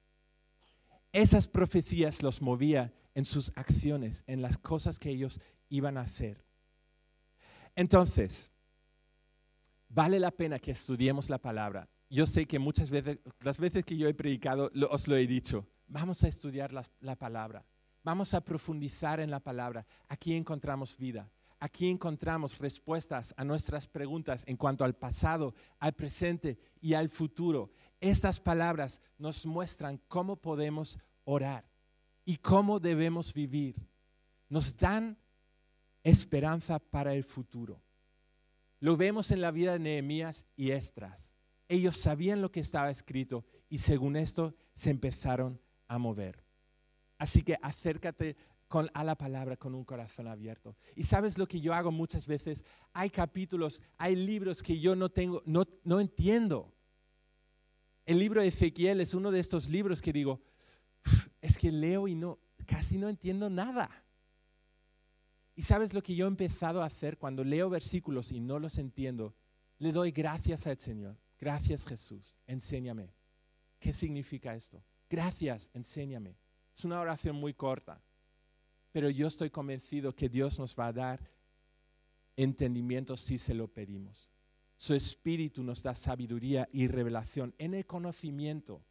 Esas 1.12 1.48
profecías 1.48 2.22
los 2.22 2.40
movían 2.40 2.94
en 3.16 3.24
sus 3.24 3.50
acciones, 3.56 4.22
en 4.28 4.40
las 4.40 4.56
cosas 4.56 5.00
que 5.00 5.10
ellos 5.10 5.40
iban 5.68 5.98
a 5.98 6.02
hacer. 6.02 6.51
Entonces, 7.74 8.50
vale 9.88 10.18
la 10.18 10.30
pena 10.30 10.58
que 10.58 10.70
estudiemos 10.70 11.30
la 11.30 11.38
palabra. 11.38 11.88
Yo 12.10 12.26
sé 12.26 12.46
que 12.46 12.58
muchas 12.58 12.90
veces, 12.90 13.18
las 13.40 13.58
veces 13.58 13.84
que 13.84 13.96
yo 13.96 14.08
he 14.08 14.14
predicado, 14.14 14.70
os 14.90 15.08
lo 15.08 15.16
he 15.16 15.26
dicho, 15.26 15.66
vamos 15.86 16.22
a 16.24 16.28
estudiar 16.28 16.72
la, 16.72 16.84
la 17.00 17.16
palabra, 17.16 17.64
vamos 18.02 18.34
a 18.34 18.42
profundizar 18.42 19.20
en 19.20 19.30
la 19.30 19.40
palabra. 19.40 19.86
Aquí 20.08 20.34
encontramos 20.34 20.96
vida, 20.96 21.30
aquí 21.58 21.88
encontramos 21.88 22.58
respuestas 22.58 23.32
a 23.36 23.44
nuestras 23.44 23.86
preguntas 23.86 24.44
en 24.46 24.56
cuanto 24.56 24.84
al 24.84 24.94
pasado, 24.94 25.54
al 25.78 25.94
presente 25.94 26.58
y 26.80 26.92
al 26.94 27.08
futuro. 27.08 27.70
Estas 28.00 28.40
palabras 28.40 29.00
nos 29.16 29.46
muestran 29.46 29.98
cómo 30.08 30.36
podemos 30.36 30.98
orar 31.24 31.64
y 32.24 32.36
cómo 32.36 32.78
debemos 32.78 33.32
vivir. 33.32 33.76
Nos 34.48 34.76
dan 34.76 35.16
esperanza 36.02 36.78
para 36.78 37.14
el 37.14 37.24
futuro. 37.24 37.82
Lo 38.80 38.96
vemos 38.96 39.30
en 39.30 39.40
la 39.40 39.50
vida 39.50 39.74
de 39.74 39.78
Nehemías 39.78 40.46
y 40.56 40.70
Estras. 40.70 41.34
Ellos 41.68 41.96
sabían 41.96 42.42
lo 42.42 42.50
que 42.50 42.60
estaba 42.60 42.90
escrito 42.90 43.44
y 43.68 43.78
según 43.78 44.16
esto 44.16 44.54
se 44.74 44.90
empezaron 44.90 45.60
a 45.88 45.98
mover. 45.98 46.44
Así 47.18 47.42
que 47.42 47.56
acércate 47.62 48.36
a 48.94 49.04
la 49.04 49.16
palabra 49.16 49.56
con 49.56 49.74
un 49.74 49.84
corazón 49.84 50.26
abierto. 50.26 50.76
Y 50.96 51.04
sabes 51.04 51.36
lo 51.38 51.46
que 51.46 51.60
yo 51.60 51.74
hago 51.74 51.92
muchas 51.92 52.26
veces? 52.26 52.64
Hay 52.92 53.10
capítulos, 53.10 53.82
hay 53.98 54.16
libros 54.16 54.62
que 54.62 54.78
yo 54.78 54.96
no 54.96 55.10
tengo, 55.10 55.42
no, 55.44 55.64
no 55.84 56.00
entiendo. 56.00 56.74
El 58.06 58.18
libro 58.18 58.40
de 58.40 58.48
Ezequiel 58.48 59.00
es 59.00 59.14
uno 59.14 59.30
de 59.30 59.40
estos 59.40 59.68
libros 59.68 60.00
que 60.00 60.12
digo, 60.12 60.40
es 61.40 61.58
que 61.58 61.70
leo 61.70 62.08
y 62.08 62.14
no, 62.14 62.38
casi 62.66 62.98
no 62.98 63.08
entiendo 63.08 63.50
nada. 63.50 64.01
Y 65.62 65.64
sabes 65.64 65.94
lo 65.94 66.02
que 66.02 66.16
yo 66.16 66.24
he 66.24 66.28
empezado 66.28 66.82
a 66.82 66.86
hacer 66.86 67.18
cuando 67.18 67.44
leo 67.44 67.70
versículos 67.70 68.32
y 68.32 68.40
no 68.40 68.58
los 68.58 68.78
entiendo, 68.78 69.36
le 69.78 69.92
doy 69.92 70.10
gracias 70.10 70.66
al 70.66 70.76
Señor. 70.76 71.16
Gracias 71.38 71.86
Jesús, 71.86 72.36
enséñame. 72.48 73.14
¿Qué 73.78 73.92
significa 73.92 74.56
esto? 74.56 74.82
Gracias, 75.08 75.70
enséñame. 75.72 76.36
Es 76.74 76.84
una 76.84 76.98
oración 76.98 77.36
muy 77.36 77.54
corta, 77.54 78.02
pero 78.90 79.08
yo 79.08 79.28
estoy 79.28 79.50
convencido 79.50 80.16
que 80.16 80.28
Dios 80.28 80.58
nos 80.58 80.76
va 80.76 80.88
a 80.88 80.92
dar 80.92 81.30
entendimiento 82.34 83.16
si 83.16 83.38
se 83.38 83.54
lo 83.54 83.68
pedimos. 83.68 84.32
Su 84.76 84.94
espíritu 84.94 85.62
nos 85.62 85.80
da 85.80 85.94
sabiduría 85.94 86.68
y 86.72 86.88
revelación 86.88 87.54
en 87.58 87.74
el 87.74 87.86
conocimiento 87.86 88.84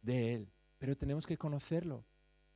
de 0.00 0.36
Él, 0.36 0.52
pero 0.78 0.96
tenemos 0.96 1.26
que 1.26 1.36
conocerlo. 1.36 2.02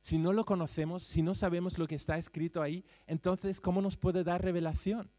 Si 0.01 0.17
no 0.17 0.33
lo 0.33 0.45
conocemos, 0.45 1.03
si 1.03 1.21
no 1.21 1.35
sabemos 1.35 1.77
lo 1.77 1.87
que 1.87 1.95
está 1.95 2.17
escrito 2.17 2.61
ahí, 2.61 2.85
entonces, 3.05 3.59
¿cómo 3.59 3.81
nos 3.81 3.97
puede 3.97 4.23
dar 4.23 4.43
revelación? 4.43 5.11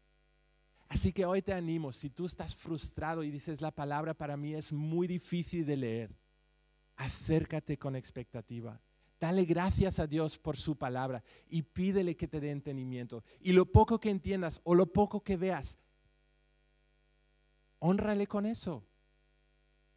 Así 0.89 1.13
que 1.13 1.25
hoy 1.25 1.41
te 1.41 1.53
animo, 1.53 1.93
si 1.93 2.09
tú 2.09 2.25
estás 2.25 2.55
frustrado 2.55 3.23
y 3.23 3.31
dices, 3.31 3.61
la 3.61 3.71
palabra 3.71 4.13
para 4.13 4.35
mí 4.35 4.55
es 4.55 4.73
muy 4.73 5.07
difícil 5.07 5.65
de 5.65 5.77
leer, 5.77 6.15
acércate 6.97 7.77
con 7.77 7.95
expectativa. 7.95 8.81
Dale 9.19 9.45
gracias 9.45 9.99
a 9.99 10.07
Dios 10.07 10.39
por 10.39 10.57
su 10.57 10.75
palabra 10.77 11.23
y 11.47 11.61
pídele 11.61 12.17
que 12.17 12.27
te 12.27 12.39
dé 12.39 12.49
entendimiento. 12.49 13.23
Y 13.39 13.51
lo 13.53 13.71
poco 13.71 13.99
que 13.99 14.09
entiendas 14.09 14.59
o 14.63 14.73
lo 14.73 14.91
poco 14.91 15.21
que 15.23 15.37
veas, 15.37 15.77
honrale 17.79 18.25
con 18.25 18.45
eso. 18.45 18.83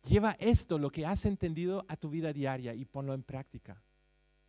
Lleva 0.09 0.37
esto, 0.39 0.79
lo 0.79 0.91
que 0.91 1.07
has 1.07 1.25
entendido, 1.25 1.87
a 1.89 1.97
tu 1.97 2.11
vida 2.11 2.33
diaria 2.35 2.75
y 2.75 2.85
ponlo 2.85 3.15
en 3.15 3.23
práctica. 3.23 3.83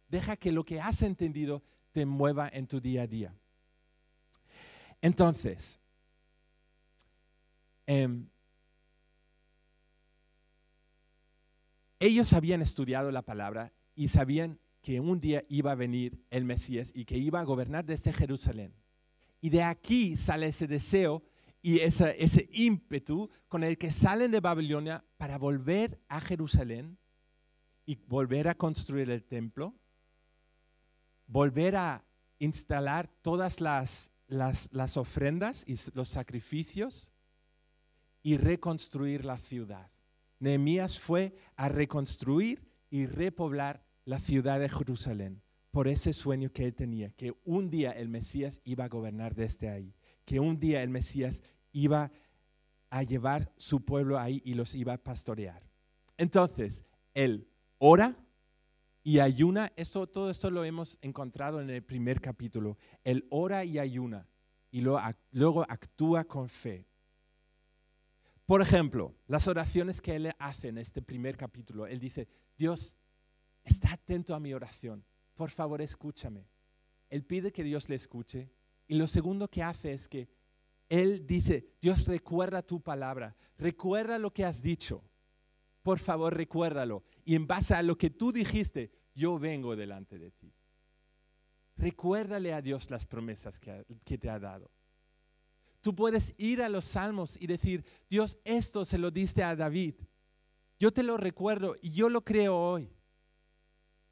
Deja 0.08 0.36
que 0.36 0.52
lo 0.52 0.64
que 0.64 0.82
has 0.82 1.02
entendido 1.02 1.64
te 1.92 2.06
mueva 2.06 2.50
en 2.52 2.68
tu 2.68 2.80
día 2.80 3.04
a 3.04 3.08
día. 3.08 3.34
Entonces, 5.02 5.80
em, 7.86 8.28
ellos 12.00 12.34
habían 12.34 12.62
estudiado 12.62 13.12
la 13.12 13.22
palabra 13.22 13.72
y 13.96 14.10
sabían 14.10 14.60
que 14.82 15.00
un 15.00 15.20
día 15.20 15.44
iba 15.50 15.72
a 15.72 15.76
venir 15.76 16.24
el 16.30 16.44
Mesías 16.46 16.92
y 16.94 17.06
que 17.06 17.18
iba 17.18 17.40
a 17.40 17.44
gobernar 17.44 17.86
desde 17.86 18.14
Jerusalén. 18.14 18.74
Y 19.42 19.50
de 19.50 19.64
aquí 19.64 20.16
sale 20.16 20.48
ese 20.48 20.68
deseo 20.68 21.24
y 21.62 21.80
ese 21.80 22.48
ímpetu 22.52 23.30
con 23.48 23.64
el 23.64 23.78
que 23.78 23.90
salen 23.90 24.32
de 24.32 24.40
Babilonia 24.40 25.04
para 25.18 25.38
volver 25.38 26.00
a 26.08 26.20
Jerusalén 26.20 27.00
y 27.86 27.96
volver 28.08 28.48
a 28.48 28.56
construir 28.56 29.10
el 29.10 29.24
templo 29.24 29.74
volver 31.28 31.76
a 31.76 32.06
instalar 32.40 33.08
todas 33.22 33.62
las, 33.62 34.12
las, 34.28 34.98
ofrendas 34.98 35.64
y 35.68 35.76
los 35.94 36.10
sacrificios 36.10 37.12
y 38.24 38.38
reconstruir 38.38 39.26
la 39.26 39.38
ciudad. 39.38 39.92
Nehemías 40.40 41.00
fue 41.00 41.36
a 41.56 41.70
reconstruir 41.70 42.68
y 42.90 43.06
repoblar 43.06 43.86
la 44.04 44.20
ciudad 44.20 44.60
de 44.60 44.70
Jerusalén 44.70 45.42
por 45.72 45.88
ese 45.88 46.14
sueño 46.14 46.52
que 46.52 46.66
él 46.66 46.74
tenía, 46.74 47.10
que 47.12 47.34
un 47.44 47.70
día 47.70 47.92
el 47.92 48.08
Mesías 48.08 48.62
iba 48.64 48.86
a 48.86 48.90
gobernar 48.90 49.36
desde 49.36 49.70
ahí, 49.70 49.94
que 50.24 50.40
un 50.40 50.60
día 50.60 50.82
el 50.82 50.90
Mesías 50.90 51.44
iba 51.72 52.12
a 52.90 53.04
llevar 53.04 53.52
su 53.58 53.84
pueblo 53.84 54.18
ahí 54.18 54.42
y 54.46 54.54
los 54.54 54.74
iba 54.76 54.94
a 54.94 55.04
pastorear. 55.04 55.68
Entonces, 56.18 56.86
él 57.14 57.50
ora, 57.78 58.16
y 59.08 59.20
ayuna, 59.20 59.72
esto, 59.76 60.08
todo 60.08 60.32
esto 60.32 60.50
lo 60.50 60.66
hemos 60.66 60.98
encontrado 61.04 61.62
en 61.62 61.70
el 61.70 61.84
primer 61.84 62.20
capítulo. 62.20 62.80
Él 63.04 63.28
ora 63.30 63.64
y 63.64 63.78
ayuna 63.78 64.28
y 64.72 64.82
luego 64.82 65.62
actúa 65.70 66.24
con 66.24 66.50
fe. 66.50 66.88
Por 68.48 68.64
ejemplo, 68.64 69.14
las 69.28 69.48
oraciones 69.48 70.02
que 70.02 70.16
él 70.16 70.32
hace 70.40 70.70
en 70.70 70.80
este 70.80 71.04
primer 71.04 71.38
capítulo. 71.38 71.86
Él 71.86 72.00
dice, 72.00 72.28
Dios, 72.58 72.96
está 73.64 73.94
atento 73.94 74.34
a 74.34 74.40
mi 74.40 74.56
oración. 74.56 75.06
Por 75.36 75.52
favor, 75.52 75.84
escúchame. 75.84 76.50
Él 77.12 77.24
pide 77.24 77.52
que 77.52 77.64
Dios 77.64 77.88
le 77.90 77.96
escuche. 77.98 78.50
Y 78.88 78.96
lo 78.96 79.08
segundo 79.08 79.48
que 79.48 79.62
hace 79.62 79.94
es 79.94 80.08
que 80.08 80.28
él 80.90 81.28
dice, 81.28 81.76
Dios 81.80 82.08
recuerda 82.08 82.64
tu 82.64 82.82
palabra, 82.82 83.36
recuerda 83.56 84.18
lo 84.18 84.34
que 84.34 84.46
has 84.46 84.64
dicho 84.64 85.04
por 85.86 86.00
favor 86.00 86.36
recuérdalo. 86.36 87.04
Y 87.26 87.36
en 87.36 87.46
base 87.46 87.76
a 87.76 87.84
lo 87.84 87.96
que 87.96 88.10
tú 88.10 88.32
dijiste, 88.32 88.92
yo 89.14 89.38
vengo 89.38 89.76
delante 89.76 90.18
de 90.18 90.32
ti. 90.32 90.52
Recuérdale 91.78 92.54
a 92.54 92.62
Dios 92.64 92.90
las 92.90 93.06
promesas 93.06 93.60
que, 93.60 93.86
te 94.18 94.28
ha 94.28 94.40
dado. 94.40 94.72
Tú 95.82 95.94
puedes 95.94 96.34
ir 96.40 96.64
a 96.64 96.70
los 96.70 96.86
salmos 96.86 97.38
y 97.40 97.46
decir, 97.46 97.86
Dios, 98.10 98.40
esto 98.46 98.84
se 98.84 98.98
lo 98.98 99.12
diste 99.12 99.44
a 99.44 99.56
David. 99.56 99.94
Yo 100.80 100.92
te 100.92 101.04
lo 101.04 101.18
recuerdo 101.18 101.76
y 101.80 101.92
yo 101.92 102.10
lo 102.10 102.26
creo 102.26 102.58
hoy. 102.58 102.90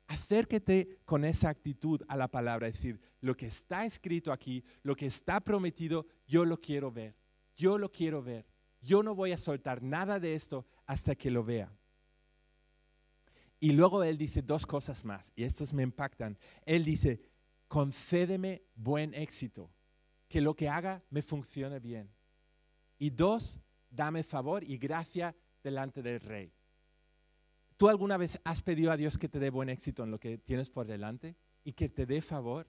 Acérquete 0.06 1.00
con 1.06 1.26
esa 1.26 1.50
actitud 1.50 2.04
a 2.08 2.16
la 2.16 2.28
palabra, 2.28 2.68
es 2.68 2.76
decir, 2.76 3.02
lo 3.20 3.36
que 3.36 3.48
está 3.48 3.84
escrito 3.84 4.32
aquí, 4.32 4.64
lo 4.84 4.96
que 4.96 5.08
está 5.08 5.40
prometido, 5.40 6.06
yo 6.28 6.46
lo 6.46 6.62
quiero 6.62 6.92
ver. 6.92 7.18
Yo 7.56 7.80
lo 7.80 7.92
quiero 7.92 8.22
ver. 8.22 8.53
Yo 8.84 9.02
no 9.02 9.16
voy 9.16 9.32
a 9.32 9.38
soltar 9.38 9.82
nada 9.82 10.20
de 10.20 10.36
esto 10.36 10.66
hasta 10.86 11.16
que 11.16 11.32
lo 11.32 11.44
vea. 11.44 11.72
Y 13.60 13.72
luego 13.72 14.04
él 14.04 14.18
dice 14.18 14.42
dos 14.42 14.66
cosas 14.66 15.06
más, 15.06 15.32
y 15.36 15.46
estas 15.46 15.74
me 15.74 15.84
impactan. 15.84 16.38
Él 16.66 16.84
dice, 16.84 17.22
concédeme 17.70 18.64
buen 18.76 19.14
éxito, 19.14 19.72
que 20.28 20.42
lo 20.42 20.54
que 20.54 20.68
haga 20.68 21.02
me 21.10 21.22
funcione 21.22 21.80
bien. 21.80 22.14
Y 23.00 23.10
dos, 23.10 23.62
dame 23.90 24.24
favor 24.24 24.64
y 24.70 24.78
gracia 24.78 25.34
delante 25.64 26.02
del 26.02 26.20
rey. 26.20 26.54
¿Tú 27.78 27.88
alguna 27.88 28.18
vez 28.18 28.40
has 28.44 28.62
pedido 28.62 28.92
a 28.92 28.98
Dios 28.98 29.18
que 29.18 29.30
te 29.30 29.40
dé 29.40 29.50
buen 29.50 29.70
éxito 29.70 30.04
en 30.04 30.12
lo 30.12 30.20
que 30.20 30.38
tienes 30.38 30.70
por 30.70 30.86
delante 30.86 31.38
y 31.64 31.72
que 31.72 31.88
te 31.88 32.06
dé 32.06 32.22
favor? 32.22 32.68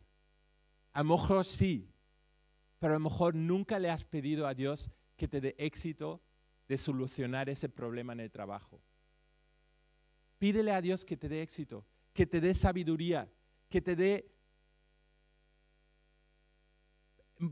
A 0.92 1.02
lo 1.02 1.16
mejor 1.16 1.44
sí, 1.44 1.90
pero 2.78 2.94
a 2.94 2.98
lo 2.98 3.10
mejor 3.10 3.34
nunca 3.34 3.80
le 3.80 3.90
has 3.90 4.04
pedido 4.04 4.46
a 4.46 4.54
Dios 4.54 4.90
que 5.16 5.28
te 5.28 5.40
dé 5.40 5.54
éxito 5.58 6.22
de 6.68 6.78
solucionar 6.78 7.48
ese 7.48 7.68
problema 7.68 8.12
en 8.12 8.20
el 8.20 8.30
trabajo. 8.30 8.80
Pídele 10.38 10.72
a 10.72 10.80
Dios 10.80 11.04
que 11.04 11.16
te 11.16 11.28
dé 11.28 11.42
éxito, 11.42 11.86
que 12.12 12.26
te 12.26 12.40
dé 12.40 12.54
sabiduría, 12.54 13.30
que 13.68 13.80
te 13.80 13.96
dé 13.96 14.30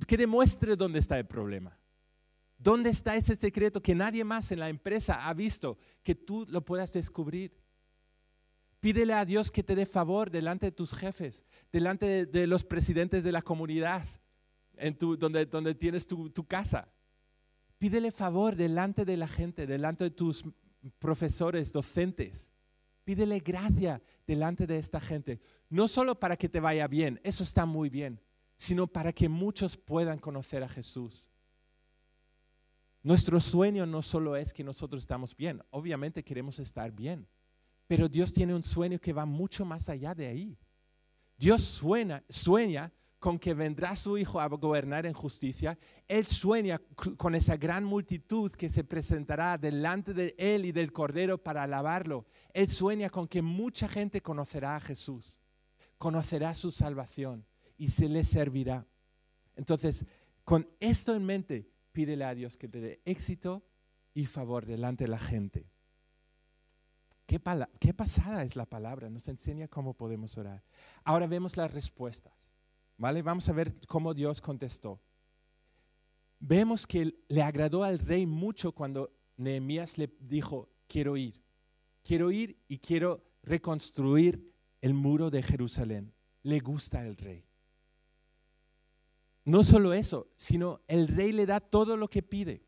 que 0.06 0.16
demuestre 0.16 0.76
dónde 0.76 1.00
está 1.00 1.18
el 1.18 1.26
problema. 1.26 1.78
¿Dónde 2.56 2.90
está 2.90 3.16
ese 3.16 3.34
secreto 3.34 3.82
que 3.82 3.94
nadie 3.94 4.22
más 4.22 4.52
en 4.52 4.60
la 4.60 4.68
empresa 4.68 5.26
ha 5.26 5.34
visto 5.34 5.78
que 6.04 6.14
tú 6.14 6.46
lo 6.48 6.64
puedas 6.64 6.92
descubrir? 6.92 7.52
Pídele 8.78 9.12
a 9.14 9.24
Dios 9.24 9.50
que 9.50 9.64
te 9.64 9.74
dé 9.74 9.84
favor 9.84 10.30
delante 10.30 10.66
de 10.66 10.72
tus 10.72 10.92
jefes, 10.92 11.44
delante 11.72 12.26
de, 12.26 12.46
los 12.46 12.64
presidentes 12.64 13.24
de 13.24 13.32
la 13.32 13.42
comunidad, 13.42 14.06
en 14.76 14.96
tu, 14.96 15.16
donde, 15.16 15.46
donde 15.46 15.74
tienes 15.74 16.06
tu 16.06 16.46
casa. 16.46 16.92
Pídele 17.82 18.12
favor 18.12 18.54
delante 18.54 19.04
de 19.04 19.16
la 19.16 19.26
gente, 19.26 19.66
delante 19.66 20.04
de 20.04 20.10
tus 20.10 20.44
profesores, 21.00 21.72
docentes. 21.72 22.52
Pídele 23.02 23.40
gracia 23.40 24.00
delante 24.24 24.68
de 24.68 24.78
esta 24.78 25.00
gente. 25.00 25.40
No 25.68 25.88
solo 25.88 26.20
para 26.20 26.36
que 26.36 26.48
te 26.48 26.60
vaya 26.60 26.86
bien, 26.86 27.20
eso 27.24 27.42
está 27.42 27.66
muy 27.66 27.90
bien, 27.90 28.20
sino 28.54 28.86
para 28.86 29.12
que 29.12 29.28
muchos 29.28 29.76
puedan 29.76 30.20
conocer 30.20 30.62
a 30.62 30.68
Jesús. 30.68 31.28
Nuestro 33.02 33.40
sueño 33.40 33.84
no 33.84 34.00
solo 34.00 34.36
es 34.36 34.52
que 34.52 34.62
nosotros 34.62 35.02
estamos 35.02 35.36
bien, 35.36 35.60
obviamente 35.70 36.22
queremos 36.22 36.60
estar 36.60 36.92
bien, 36.92 37.26
pero 37.88 38.08
Dios 38.08 38.32
tiene 38.32 38.54
un 38.54 38.62
sueño 38.62 39.00
que 39.00 39.12
va 39.12 39.26
mucho 39.26 39.64
más 39.64 39.88
allá 39.88 40.14
de 40.14 40.28
ahí. 40.28 40.56
Dios 41.36 41.64
sueña, 41.64 42.22
sueña 42.28 42.92
con 43.22 43.38
que 43.38 43.54
vendrá 43.54 43.94
su 43.94 44.18
Hijo 44.18 44.40
a 44.40 44.48
gobernar 44.48 45.06
en 45.06 45.12
justicia. 45.12 45.78
Él 46.08 46.26
sueña 46.26 46.80
con 47.16 47.36
esa 47.36 47.56
gran 47.56 47.84
multitud 47.84 48.50
que 48.50 48.68
se 48.68 48.82
presentará 48.82 49.56
delante 49.56 50.12
de 50.12 50.34
Él 50.36 50.64
y 50.64 50.72
del 50.72 50.92
Cordero 50.92 51.38
para 51.38 51.62
alabarlo. 51.62 52.26
Él 52.52 52.66
sueña 52.66 53.10
con 53.10 53.28
que 53.28 53.40
mucha 53.40 53.86
gente 53.86 54.20
conocerá 54.22 54.74
a 54.74 54.80
Jesús, 54.80 55.40
conocerá 55.98 56.52
su 56.52 56.72
salvación 56.72 57.46
y 57.78 57.90
se 57.90 58.08
le 58.08 58.24
servirá. 58.24 58.88
Entonces, 59.54 60.04
con 60.42 60.68
esto 60.80 61.14
en 61.14 61.24
mente, 61.24 61.70
pídele 61.92 62.24
a 62.24 62.34
Dios 62.34 62.56
que 62.56 62.66
te 62.66 62.80
dé 62.80 63.02
éxito 63.04 63.62
y 64.14 64.26
favor 64.26 64.66
delante 64.66 65.04
de 65.04 65.10
la 65.10 65.20
gente. 65.20 65.70
Qué, 67.24 67.40
qué, 67.78 67.94
pasada 67.94 68.42
es 68.42 68.56
la 68.56 68.66
palabra, 68.66 69.08
nos 69.08 69.28
enseña 69.28 69.68
cómo 69.68 69.94
podemos 69.94 70.36
orar. 70.38 70.64
Ahora 71.04 71.28
vemos 71.28 71.56
las 71.56 71.72
respuestas, 71.72 72.51
¿vale? 72.96 73.22
Vamos 73.22 73.48
a 73.48 73.52
ver 73.52 73.74
cómo 73.86 74.14
Dios 74.14 74.40
contestó. 74.40 75.00
Vemos 76.38 76.86
que 76.86 77.14
le 77.28 77.42
agradó 77.42 77.84
al 77.84 77.98
rey 77.98 78.26
mucho 78.26 78.72
cuando 78.72 79.12
Nehemías 79.36 79.96
le 79.98 80.10
dijo, 80.20 80.68
quiero 80.88 81.16
ir, 81.16 81.40
quiero 82.02 82.30
ir 82.30 82.58
y 82.68 82.78
quiero 82.78 83.22
reconstruir 83.42 84.52
el 84.80 84.94
muro 84.94 85.30
de 85.30 85.42
Jerusalén. 85.42 86.12
Le 86.42 86.58
gusta 86.58 87.06
el 87.06 87.16
rey. 87.16 87.44
No 89.44 89.62
solo 89.64 89.92
eso, 89.92 90.28
sino 90.36 90.80
el 90.86 91.08
rey 91.08 91.32
le 91.32 91.46
da 91.46 91.60
todo 91.60 91.96
lo 91.96 92.08
que 92.08 92.22
pide. 92.22 92.64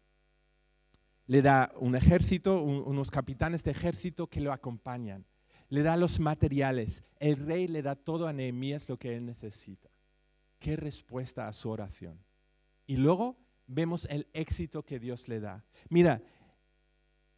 Le 1.27 1.41
da 1.41 1.73
un 1.77 1.95
ejército, 1.97 2.63
unos 2.63 3.11
capitanes 3.11 3.65
de 3.65 3.71
ejército 3.71 4.29
que 4.29 4.41
lo 4.41 4.53
acompañan. 4.53 5.25
Le 5.69 5.83
da 5.83 5.97
los 5.97 6.21
materiales. 6.21 7.03
El 7.19 7.37
rey 7.37 7.67
le 7.69 7.83
da 7.83 7.95
todo 7.95 8.27
a 8.29 8.33
Nehemías 8.33 8.89
lo 8.89 8.99
que 8.99 9.17
él 9.17 9.25
necesita. 9.25 9.89
Qué 10.59 10.77
respuesta 10.77 11.49
a 11.49 11.53
su 11.53 11.71
oración. 11.71 12.25
Y 12.87 12.97
luego 12.97 13.39
vemos 13.67 14.07
el 14.11 14.29
éxito 14.33 14.85
que 14.85 14.99
Dios 14.99 15.29
le 15.29 15.41
da. 15.41 15.65
Mira, 15.89 16.23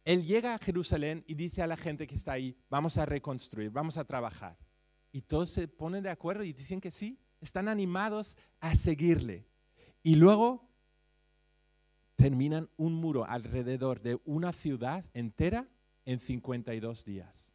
él 0.03 0.25
llega 0.25 0.53
a 0.53 0.59
Jerusalén 0.59 1.23
y 1.27 1.35
dice 1.35 1.61
a 1.61 1.67
la 1.67 1.77
gente 1.77 2.07
que 2.07 2.15
está 2.15 2.33
ahí, 2.33 2.57
vamos 2.69 2.97
a 2.97 3.05
reconstruir, 3.05 3.71
vamos 3.71 3.97
a 3.97 4.05
trabajar. 4.05 4.57
Y 5.11 5.21
todos 5.21 5.49
se 5.49 5.67
ponen 5.67 6.03
de 6.03 6.09
acuerdo 6.09 6.43
y 6.43 6.53
dicen 6.53 6.79
que 6.79 6.91
sí, 6.91 7.19
están 7.41 7.67
animados 7.67 8.37
a 8.59 8.75
seguirle. 8.75 9.47
Y 10.03 10.15
luego 10.15 10.67
terminan 12.15 12.69
un 12.77 12.93
muro 12.93 13.25
alrededor 13.25 14.01
de 14.01 14.19
una 14.25 14.53
ciudad 14.53 15.05
entera 15.13 15.67
en 16.05 16.19
52 16.19 17.03
días. 17.03 17.53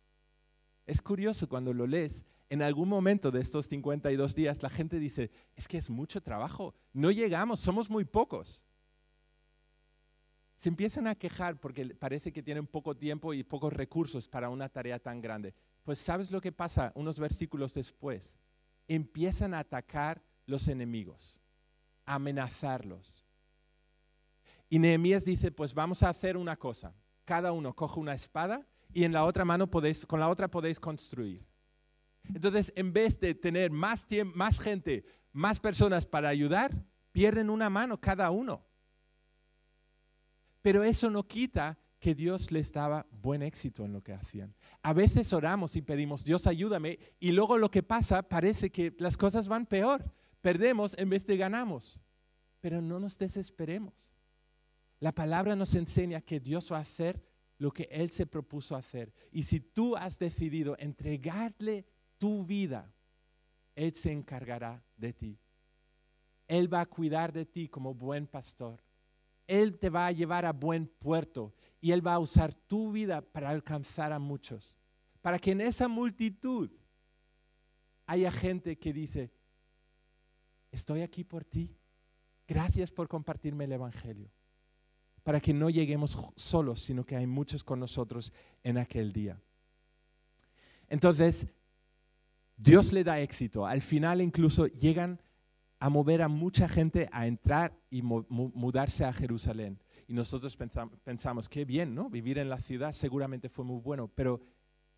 Es 0.86 1.00
curioso 1.00 1.48
cuando 1.48 1.72
lo 1.72 1.86
lees, 1.86 2.24
en 2.52 2.60
algún 2.60 2.86
momento 2.86 3.30
de 3.30 3.40
estos 3.40 3.66
52 3.66 4.34
días 4.34 4.62
la 4.62 4.68
gente 4.68 4.98
dice, 4.98 5.30
es 5.56 5.66
que 5.66 5.78
es 5.78 5.88
mucho 5.88 6.20
trabajo, 6.20 6.74
no 6.92 7.10
llegamos, 7.10 7.60
somos 7.60 7.88
muy 7.88 8.04
pocos. 8.04 8.66
Se 10.56 10.68
empiezan 10.68 11.06
a 11.06 11.14
quejar 11.14 11.58
porque 11.58 11.94
parece 11.94 12.30
que 12.30 12.42
tienen 12.42 12.66
poco 12.66 12.94
tiempo 12.94 13.32
y 13.32 13.42
pocos 13.42 13.72
recursos 13.72 14.28
para 14.28 14.50
una 14.50 14.68
tarea 14.68 14.98
tan 14.98 15.22
grande. 15.22 15.54
Pues 15.82 15.98
sabes 15.98 16.30
lo 16.30 16.42
que 16.42 16.52
pasa 16.52 16.92
unos 16.94 17.18
versículos 17.18 17.72
después 17.72 18.36
empiezan 18.86 19.54
a 19.54 19.60
atacar 19.60 20.22
los 20.44 20.68
enemigos, 20.68 21.40
a 22.04 22.16
amenazarlos. 22.16 23.24
Y 24.68 24.78
Nehemías 24.78 25.24
dice, 25.24 25.52
pues 25.52 25.72
vamos 25.72 26.02
a 26.02 26.10
hacer 26.10 26.36
una 26.36 26.58
cosa. 26.58 26.94
Cada 27.24 27.50
uno 27.52 27.74
coge 27.74 27.98
una 27.98 28.12
espada 28.12 28.68
y 28.92 29.04
en 29.04 29.12
la 29.14 29.24
otra 29.24 29.46
mano 29.46 29.70
podéis, 29.70 30.04
con 30.04 30.20
la 30.20 30.28
otra 30.28 30.48
podéis 30.48 30.78
construir. 30.78 31.50
Entonces, 32.34 32.72
en 32.76 32.92
vez 32.92 33.18
de 33.20 33.34
tener 33.34 33.70
más, 33.70 34.06
tiempo, 34.06 34.36
más 34.36 34.60
gente, 34.60 35.04
más 35.32 35.60
personas 35.60 36.06
para 36.06 36.28
ayudar, 36.28 36.72
pierden 37.12 37.50
una 37.50 37.68
mano 37.70 38.00
cada 38.00 38.30
uno. 38.30 38.64
Pero 40.62 40.84
eso 40.84 41.10
no 41.10 41.26
quita 41.26 41.78
que 41.98 42.14
Dios 42.14 42.50
les 42.50 42.72
daba 42.72 43.06
buen 43.20 43.42
éxito 43.42 43.84
en 43.84 43.92
lo 43.92 44.02
que 44.02 44.12
hacían. 44.12 44.54
A 44.82 44.92
veces 44.92 45.32
oramos 45.32 45.76
y 45.76 45.82
pedimos, 45.82 46.24
Dios 46.24 46.46
ayúdame, 46.46 46.98
y 47.20 47.32
luego 47.32 47.58
lo 47.58 47.70
que 47.70 47.82
pasa 47.82 48.22
parece 48.22 48.70
que 48.70 48.94
las 48.98 49.16
cosas 49.16 49.48
van 49.48 49.66
peor. 49.66 50.04
Perdemos 50.40 50.96
en 50.98 51.10
vez 51.10 51.26
de 51.26 51.36
ganamos. 51.36 52.00
Pero 52.60 52.80
no 52.80 52.98
nos 52.98 53.18
desesperemos. 53.18 54.14
La 54.98 55.12
palabra 55.12 55.56
nos 55.56 55.74
enseña 55.74 56.20
que 56.20 56.40
Dios 56.40 56.72
va 56.72 56.78
a 56.78 56.82
hacer 56.82 57.22
lo 57.58 57.72
que 57.72 57.88
Él 57.90 58.10
se 58.10 58.26
propuso 58.26 58.74
hacer. 58.74 59.12
Y 59.30 59.44
si 59.44 59.60
tú 59.60 59.96
has 59.96 60.18
decidido 60.18 60.76
entregarle 60.78 61.86
tu 62.22 62.44
vida, 62.44 62.88
Él 63.74 63.92
se 63.96 64.12
encargará 64.12 64.80
de 64.96 65.12
ti. 65.12 65.40
Él 66.46 66.72
va 66.72 66.82
a 66.82 66.86
cuidar 66.86 67.32
de 67.32 67.44
ti 67.44 67.68
como 67.68 67.94
buen 67.94 68.28
pastor. 68.28 68.80
Él 69.48 69.76
te 69.76 69.90
va 69.90 70.06
a 70.06 70.12
llevar 70.12 70.44
a 70.44 70.52
buen 70.52 70.86
puerto 70.86 71.52
y 71.80 71.90
Él 71.90 72.06
va 72.06 72.14
a 72.14 72.20
usar 72.20 72.54
tu 72.54 72.92
vida 72.92 73.22
para 73.22 73.50
alcanzar 73.50 74.12
a 74.12 74.20
muchos. 74.20 74.76
Para 75.20 75.36
que 75.36 75.50
en 75.50 75.62
esa 75.62 75.88
multitud 75.88 76.70
haya 78.06 78.30
gente 78.30 78.78
que 78.78 78.92
dice, 78.92 79.32
estoy 80.70 81.00
aquí 81.00 81.24
por 81.24 81.44
ti. 81.44 81.76
Gracias 82.46 82.92
por 82.92 83.08
compartirme 83.08 83.64
el 83.64 83.72
Evangelio. 83.72 84.30
Para 85.24 85.40
que 85.40 85.52
no 85.52 85.70
lleguemos 85.70 86.16
solos, 86.36 86.82
sino 86.82 87.04
que 87.04 87.16
hay 87.16 87.26
muchos 87.26 87.64
con 87.64 87.80
nosotros 87.80 88.32
en 88.62 88.78
aquel 88.78 89.12
día. 89.12 89.42
Entonces, 90.88 91.48
Dios 92.56 92.92
le 92.92 93.04
da 93.04 93.20
éxito. 93.20 93.66
Al 93.66 93.80
final 93.80 94.20
incluso 94.20 94.66
llegan 94.66 95.20
a 95.78 95.88
mover 95.88 96.22
a 96.22 96.28
mucha 96.28 96.68
gente 96.68 97.08
a 97.10 97.26
entrar 97.26 97.76
y 97.90 98.02
mudarse 98.02 99.04
a 99.04 99.12
Jerusalén. 99.12 99.82
Y 100.06 100.12
nosotros 100.12 100.56
pensamos, 100.56 101.48
qué 101.48 101.64
bien, 101.64 101.94
¿no? 101.94 102.08
Vivir 102.08 102.38
en 102.38 102.48
la 102.48 102.60
ciudad 102.60 102.92
seguramente 102.92 103.48
fue 103.48 103.64
muy 103.64 103.80
bueno, 103.80 104.08
pero 104.08 104.40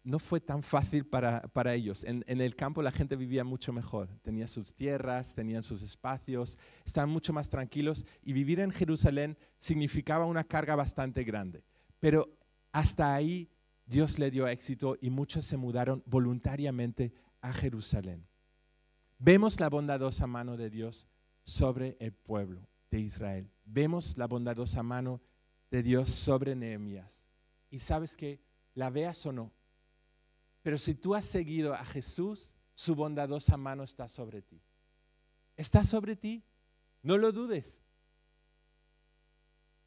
no 0.02 0.18
fue 0.18 0.40
tan 0.40 0.62
fácil 0.62 1.06
para, 1.06 1.40
para 1.40 1.72
ellos. 1.72 2.04
En, 2.04 2.22
en, 2.26 2.42
el 2.42 2.54
campo 2.54 2.82
la 2.82 2.92
gente 2.92 3.16
vivía 3.16 3.44
mucho 3.44 3.72
mejor, 3.72 4.08
tenía 4.20 4.46
sus 4.46 4.74
tierras, 4.74 5.34
tenían 5.34 5.62
sus 5.62 5.80
espacios, 5.80 6.58
estaban 6.84 7.08
mucho 7.08 7.32
más 7.32 7.48
tranquilos 7.48 8.04
y 8.22 8.34
vivir 8.34 8.60
en 8.60 8.70
Jerusalén 8.70 9.38
significaba 9.56 10.26
una 10.26 10.44
carga 10.44 10.76
bastante 10.76 11.24
grande. 11.24 11.64
Pero 11.98 12.28
hasta 12.72 13.14
ahí 13.14 13.48
Dios 13.86 14.18
le 14.18 14.30
dio 14.30 14.46
éxito 14.48 14.96
y 15.00 15.10
muchos 15.10 15.44
se 15.44 15.56
mudaron 15.56 16.02
voluntariamente 16.06 17.12
a 17.44 17.52
Jerusalén 17.52 18.26
vemos 19.18 19.60
la 19.60 19.68
bondadosa 19.68 20.26
mano 20.26 20.56
de 20.56 20.70
Dios 20.70 21.06
sobre 21.44 21.96
el 22.00 22.12
pueblo 22.12 22.66
de 22.90 23.00
Israel. 23.00 23.50
Vemos 23.64 24.16
la 24.16 24.26
bondadosa 24.26 24.82
mano 24.82 25.20
de 25.70 25.82
Dios 25.82 26.10
sobre 26.10 26.54
Nehemías. 26.54 27.28
Y 27.70 27.78
sabes 27.78 28.16
que 28.16 28.40
la 28.74 28.90
veas 28.90 29.24
o 29.26 29.32
no. 29.32 29.52
Pero 30.62 30.78
si 30.78 30.94
tú 30.94 31.14
has 31.14 31.24
seguido 31.24 31.74
a 31.74 31.84
Jesús, 31.84 32.54
su 32.74 32.94
bondadosa 32.94 33.56
mano 33.56 33.82
está 33.82 34.08
sobre 34.08 34.42
ti. 34.42 34.62
Está 35.56 35.84
sobre 35.84 36.16
ti. 36.16 36.42
No 37.02 37.18
lo 37.18 37.32
dudes. 37.32 37.82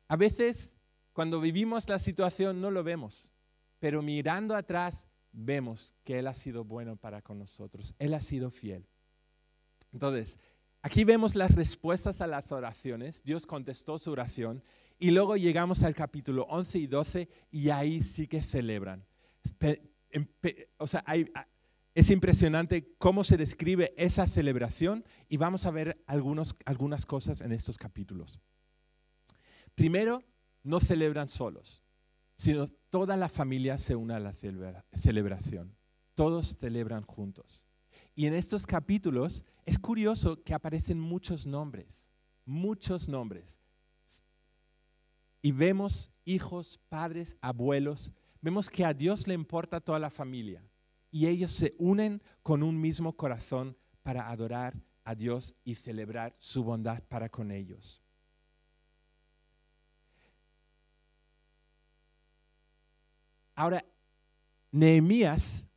A 0.08 0.16
veces, 0.16 0.76
cuando 1.14 1.42
vivimos 1.42 1.90
la 1.90 2.00
situación, 2.00 2.62
no 2.62 2.72
lo 2.72 2.84
vemos. 2.84 3.32
Pero 3.80 4.02
mirando 4.02 4.56
atrás, 4.56 5.07
vemos 5.32 5.94
que 6.04 6.20
Él 6.20 6.28
ha 6.28 6.34
sido 6.34 6.64
bueno 6.64 6.96
para 6.96 7.22
con 7.22 7.40
nosotros. 7.40 7.94
Él 8.00 8.14
ha 8.14 8.22
sido 8.22 8.50
fiel. 8.50 8.88
Entonces, 9.94 10.40
aquí 10.82 11.04
vemos 11.04 11.36
las 11.36 11.56
respuestas 11.56 12.22
a 12.22 12.28
las 12.28 12.52
oraciones. 12.52 13.24
Dios 13.24 13.46
contestó 13.46 13.98
su 13.98 14.12
oración. 14.12 14.64
Y 15.00 15.12
luego 15.12 15.38
llegamos 15.38 15.84
al 15.84 15.94
capítulo 15.94 16.44
11 16.50 16.80
y 16.80 16.88
12 16.88 17.30
y 17.52 17.70
ahí 17.70 18.02
sí 18.02 18.28
que 18.28 18.42
celebran. 18.42 19.06
O 20.78 20.88
sea, 20.88 21.04
es 21.94 22.10
impresionante 22.10 22.96
cómo 22.98 23.24
se 23.24 23.38
describe 23.38 23.94
esa 23.98 24.28
celebración 24.28 25.06
y 25.30 25.38
vamos 25.38 25.66
a 25.66 25.72
ver 25.72 26.04
algunas 26.08 27.06
cosas 27.06 27.42
en 27.42 27.52
estos 27.52 27.78
capítulos. 27.78 28.40
Primero, 29.76 30.24
no 30.64 30.80
celebran 30.80 31.30
solos, 31.30 31.84
sino 32.38 32.70
toda 32.90 33.18
la 33.18 33.28
familia 33.28 33.78
se 33.78 33.96
une 33.96 34.14
a 34.14 34.20
la 34.20 34.34
celebración. 34.94 35.76
Todos 36.16 36.56
celebran 36.58 37.04
juntos. 37.04 37.66
Y 38.16 38.26
en 38.26 38.34
estos 38.34 38.66
capítulos 38.66 39.44
es 39.66 39.78
curioso 39.78 40.42
que 40.44 40.54
aparecen 40.54 41.00
muchos 41.00 41.46
nombres, 41.46 42.10
muchos 42.46 43.10
nombres. 43.10 43.60
y 45.42 45.52
vemos 45.52 46.12
hijos, 46.26 46.80
padres, 46.90 47.38
abuelos, 47.42 48.12
vemos 48.42 48.70
que 48.70 48.84
a 48.84 48.94
Dios 48.94 49.28
le 49.28 49.34
importa 49.34 49.80
toda 49.80 50.00
la 50.00 50.10
familia 50.10 50.62
y 51.12 51.28
ellos 51.28 51.52
se 51.52 51.74
unen 51.78 52.22
con 52.44 52.64
un 52.64 52.80
mismo 52.80 53.16
corazón 53.16 53.78
para 54.04 54.30
adorar 54.30 54.76
a 55.04 55.16
Dios 55.16 55.56
y 55.64 55.76
celebrar 55.76 56.36
su 56.40 56.64
bondad 56.64 57.02
para 57.08 57.30
con 57.30 57.52
ellos. 57.52 58.02
Ahora, 63.58 63.84
Nehemías 64.72 65.68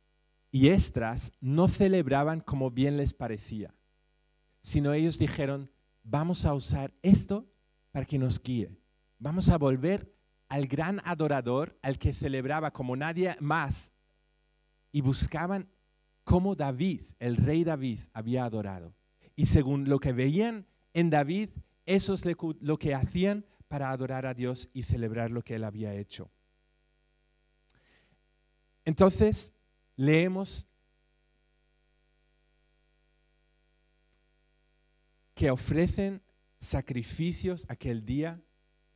y 0.51 0.67
Estras 0.67 1.33
no 1.41 1.67
celebraban 1.67 2.39
como 2.39 2.69
bien 2.69 2.95
les 2.95 3.11
parecía, 3.11 3.73
sino 4.61 4.93
ellos 4.93 5.17
dijeron, 5.17 5.71
vamos 6.03 6.45
a 6.45 6.53
usar 6.53 6.93
esto 7.01 7.51
para 7.91 8.05
que 8.05 8.19
nos 8.19 8.39
guíe. 8.39 8.69
Vamos 9.17 9.49
a 9.49 9.57
volver 9.57 10.13
al 10.47 10.67
gran 10.67 11.01
adorador, 11.05 11.75
al 11.81 11.97
que 11.97 12.13
celebraba 12.13 12.69
como 12.69 12.95
nadie 12.95 13.35
más, 13.39 13.91
y 14.91 15.01
buscaban 15.01 15.67
cómo 16.23 16.55
David, 16.55 17.01
el 17.17 17.35
rey 17.35 17.63
David, 17.63 18.01
había 18.13 18.45
adorado. 18.45 18.93
Y 19.35 19.47
según 19.47 19.89
lo 19.89 19.99
que 19.99 20.13
veían 20.13 20.67
en 20.93 21.09
David, 21.09 21.49
eso 21.87 22.13
es 22.13 22.25
lo 22.25 22.77
que 22.77 22.93
hacían 22.93 23.43
para 23.67 23.89
adorar 23.89 24.27
a 24.27 24.35
Dios 24.35 24.69
y 24.71 24.83
celebrar 24.83 25.31
lo 25.31 25.41
que 25.41 25.55
él 25.55 25.63
había 25.63 25.95
hecho. 25.95 26.29
Entonces, 28.85 29.53
leemos 29.95 30.67
que 35.35 35.51
ofrecen 35.51 36.21
sacrificios 36.59 37.65
aquel 37.69 38.05
día 38.05 38.43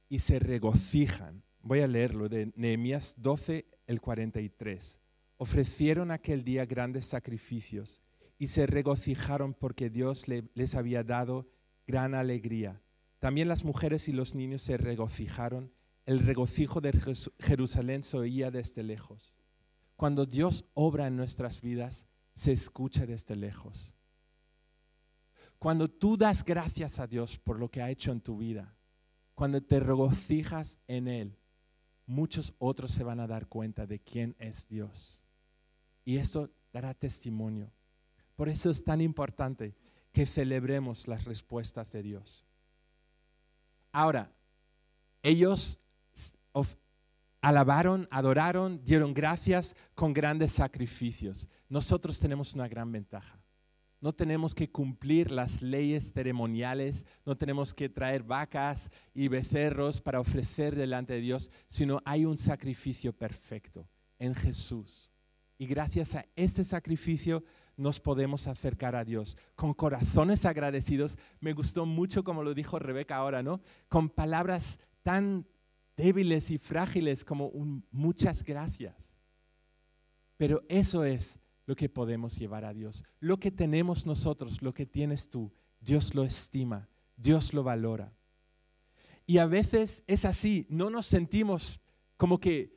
y 0.09 0.19
se 0.19 0.39
regocijan. 0.39 1.43
Voy 1.61 1.79
a 1.79 1.87
leerlo 1.87 2.29
de 2.29 2.51
Nehemías 2.55 3.15
12, 3.17 3.65
el 3.87 4.01
43. 4.01 4.99
Ofrecieron 5.37 6.11
aquel 6.11 6.43
día 6.43 6.65
grandes 6.65 7.07
sacrificios 7.07 8.01
y 8.37 8.47
se 8.47 8.67
regocijaron 8.67 9.53
porque 9.53 9.89
Dios 9.89 10.25
les 10.27 10.75
había 10.75 11.03
dado 11.03 11.49
gran 11.87 12.13
alegría. 12.13 12.81
También 13.19 13.47
las 13.47 13.63
mujeres 13.63 14.07
y 14.07 14.11
los 14.11 14.35
niños 14.35 14.61
se 14.61 14.77
regocijaron. 14.77 15.73
El 16.05 16.19
regocijo 16.19 16.81
de 16.81 16.93
Jerusalén 17.39 18.03
se 18.03 18.17
oía 18.17 18.51
desde 18.51 18.83
lejos. 18.83 19.37
Cuando 19.95 20.25
Dios 20.25 20.65
obra 20.73 21.07
en 21.07 21.15
nuestras 21.15 21.61
vidas, 21.61 22.05
se 22.33 22.51
escucha 22.51 23.05
desde 23.05 23.35
lejos. 23.35 23.95
Cuando 25.57 25.89
tú 25.89 26.17
das 26.17 26.43
gracias 26.43 26.99
a 26.99 27.07
Dios 27.07 27.37
por 27.39 27.57
lo 27.57 27.69
que 27.69 27.81
ha 27.81 27.89
hecho 27.89 28.11
en 28.11 28.21
tu 28.21 28.37
vida, 28.37 28.75
cuando 29.33 29.61
te 29.61 29.79
regocijas 29.79 30.77
en 30.87 31.07
Él, 31.07 31.37
muchos 32.05 32.53
otros 32.59 32.91
se 32.91 33.03
van 33.03 33.19
a 33.19 33.27
dar 33.27 33.47
cuenta 33.47 33.85
de 33.85 33.99
quién 33.99 34.35
es 34.37 34.67
Dios. 34.67 35.23
Y 36.03 36.17
esto 36.17 36.49
dará 36.71 36.93
testimonio. 36.93 37.71
Por 38.35 38.49
eso 38.49 38.69
es 38.69 38.83
tan 38.83 39.01
importante 39.01 39.75
que 40.11 40.25
celebremos 40.25 41.07
las 41.07 41.25
respuestas 41.25 41.91
de 41.91 42.03
Dios. 42.03 42.45
Ahora, 43.91 44.31
ellos 45.23 45.79
alabaron, 47.45 48.07
adoraron, 48.09 48.83
dieron 48.83 49.13
gracias 49.13 49.75
con 49.93 50.13
grandes 50.13 50.51
sacrificios. 50.51 51.47
Nosotros 51.69 52.19
tenemos 52.19 52.55
una 52.55 52.67
gran 52.67 52.91
ventaja. 52.91 53.39
No 54.01 54.13
tenemos 54.13 54.55
que 54.55 54.71
cumplir 54.71 55.29
las 55.29 55.61
leyes 55.61 56.11
ceremoniales, 56.11 57.05
no 57.23 57.37
tenemos 57.37 57.71
que 57.71 57.87
traer 57.87 58.23
vacas 58.23 58.89
y 59.13 59.27
becerros 59.27 60.01
para 60.01 60.19
ofrecer 60.19 60.75
delante 60.75 61.13
de 61.13 61.21
Dios, 61.21 61.51
sino 61.67 62.01
hay 62.03 62.25
un 62.25 62.39
sacrificio 62.39 63.13
perfecto 63.13 63.87
en 64.17 64.33
Jesús. 64.33 65.11
Y 65.59 65.67
gracias 65.67 66.15
a 66.15 66.25
este 66.35 66.63
sacrificio 66.63 67.43
nos 67.77 67.99
podemos 67.99 68.47
acercar 68.47 68.95
a 68.95 69.05
Dios 69.05 69.37
con 69.53 69.75
corazones 69.75 70.45
agradecidos. 70.45 71.19
Me 71.41 71.53
gustó 71.53 71.85
mucho 71.85 72.23
como 72.23 72.41
lo 72.41 72.55
dijo 72.55 72.79
Rebeca 72.79 73.17
ahora, 73.17 73.43
¿no? 73.43 73.61
Con 73.87 74.09
palabras 74.09 74.79
tan 75.03 75.45
débiles 75.95 76.51
y 76.51 76.57
frágiles 76.57 77.23
como 77.23 77.51
muchas 77.91 78.43
gracias. 78.43 79.15
Pero 80.37 80.63
eso 80.67 81.03
es 81.03 81.39
lo 81.65 81.75
que 81.75 81.89
podemos 81.89 82.37
llevar 82.37 82.65
a 82.65 82.73
Dios. 82.73 83.03
Lo 83.19 83.39
que 83.39 83.51
tenemos 83.51 84.05
nosotros, 84.05 84.61
lo 84.61 84.73
que 84.73 84.85
tienes 84.85 85.29
tú, 85.29 85.53
Dios 85.79 86.13
lo 86.13 86.23
estima, 86.23 86.89
Dios 87.15 87.53
lo 87.53 87.63
valora. 87.63 88.13
Y 89.25 89.39
a 89.39 89.45
veces 89.45 90.03
es 90.07 90.25
así, 90.25 90.67
no 90.69 90.89
nos 90.89 91.07
sentimos 91.07 91.79
como 92.17 92.39
que 92.39 92.75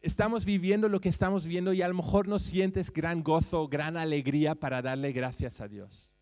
estamos 0.00 0.44
viviendo 0.44 0.88
lo 0.88 1.00
que 1.00 1.08
estamos 1.08 1.46
viendo 1.46 1.72
y 1.72 1.82
a 1.82 1.88
lo 1.88 1.94
mejor 1.94 2.28
no 2.28 2.38
sientes 2.38 2.92
gran 2.92 3.22
gozo, 3.22 3.66
gran 3.68 3.96
alegría 3.96 4.54
para 4.54 4.82
darle 4.82 5.12
gracias 5.12 5.60
a 5.60 5.68
Dios. 5.68 6.14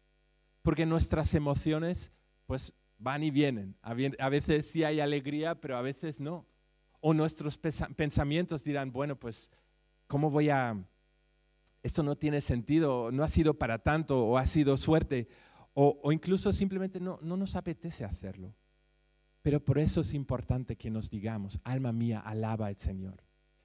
Porque 0.63 0.87
nuestras 0.87 1.35
emociones 1.35 2.13
pues 2.47 2.73
van 3.03 3.23
y 3.23 3.31
vienen. 3.31 3.77
A 3.83 4.29
veces 4.29 4.67
sí 4.67 4.85
hay 4.85 5.01
alegría, 5.01 5.61
pero 5.61 5.77
a 5.77 5.83
veces 5.83 6.21
no. 6.21 6.47
O 7.01 7.13
nuestros 7.13 7.59
pensamientos 7.59 8.63
dirán, 8.63 8.93
bueno, 8.93 9.17
pues, 9.17 9.51
¿cómo 10.07 10.31
voy 10.31 10.51
a... 10.51 10.83
Esto 11.83 12.05
no 12.05 12.17
tiene 12.17 12.41
sentido, 12.41 13.11
no 13.11 13.25
ha 13.25 13.29
sido 13.29 13.55
para 13.55 13.83
tanto, 13.83 14.25
o 14.25 14.39
ha 14.39 14.47
sido 14.47 14.77
suerte, 14.77 15.27
o, 15.75 16.13
incluso 16.13 16.53
simplemente 16.53 17.01
no, 17.01 17.19
no 17.23 17.37
nos 17.37 17.57
apetece 17.57 18.05
hacerlo. 18.05 18.55
Pero 19.43 19.59
por 19.65 19.81
eso 19.81 20.03
es 20.03 20.15
importante 20.15 20.77
que 20.77 20.91
nos 20.91 21.11
digamos, 21.11 21.61
alma 21.65 21.93
mía, 21.93 22.21
alaba 22.21 22.69
al 22.69 22.79
Señor. 22.79 23.25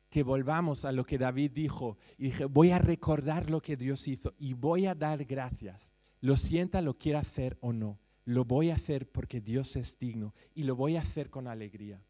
Que 0.09 0.23
volvamos 0.23 0.83
a 0.83 0.91
lo 0.91 1.05
que 1.05 1.19
David 1.19 1.51
dijo 1.51 1.97
y 2.17 2.23
dije, 2.25 2.45
voy 2.45 2.71
a 2.71 2.79
recordar 2.79 3.51
lo 3.51 3.61
que 3.61 3.77
Dios 3.77 4.07
hizo 4.07 4.33
y 4.39 4.53
voy 4.53 4.87
a 4.87 4.95
dar 4.95 5.23
gracias. 5.25 5.93
Lo 6.21 6.37
sienta, 6.37 6.81
lo 6.81 6.97
quiera 6.97 7.19
hacer 7.19 7.59
o 7.61 7.71
no 7.71 7.99
lo 8.27 8.43
voy 8.43 8.71
a 8.71 8.75
hacer 8.75 9.09
porque 9.09 9.39
Dios 9.39 9.77
es 9.77 9.97
digno 9.97 10.35
y 10.53 10.63
lo 10.63 10.75
voy 10.75 10.97
a 10.97 11.01
hacer 11.01 11.29
con 11.29 11.47
alegría. 11.47 12.03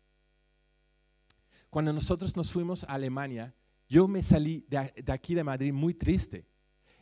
Cuando 1.70 1.94
nosotros 1.94 2.36
nos 2.36 2.52
fuimos 2.52 2.84
a 2.86 2.94
Alemania, 2.94 3.54
yo 3.88 4.08
me 4.08 4.24
salí 4.24 4.66
de, 4.68 4.92
aquí 5.12 5.36
de 5.36 5.44
Madrid 5.44 5.72
muy 5.72 5.94
triste. 5.94 6.48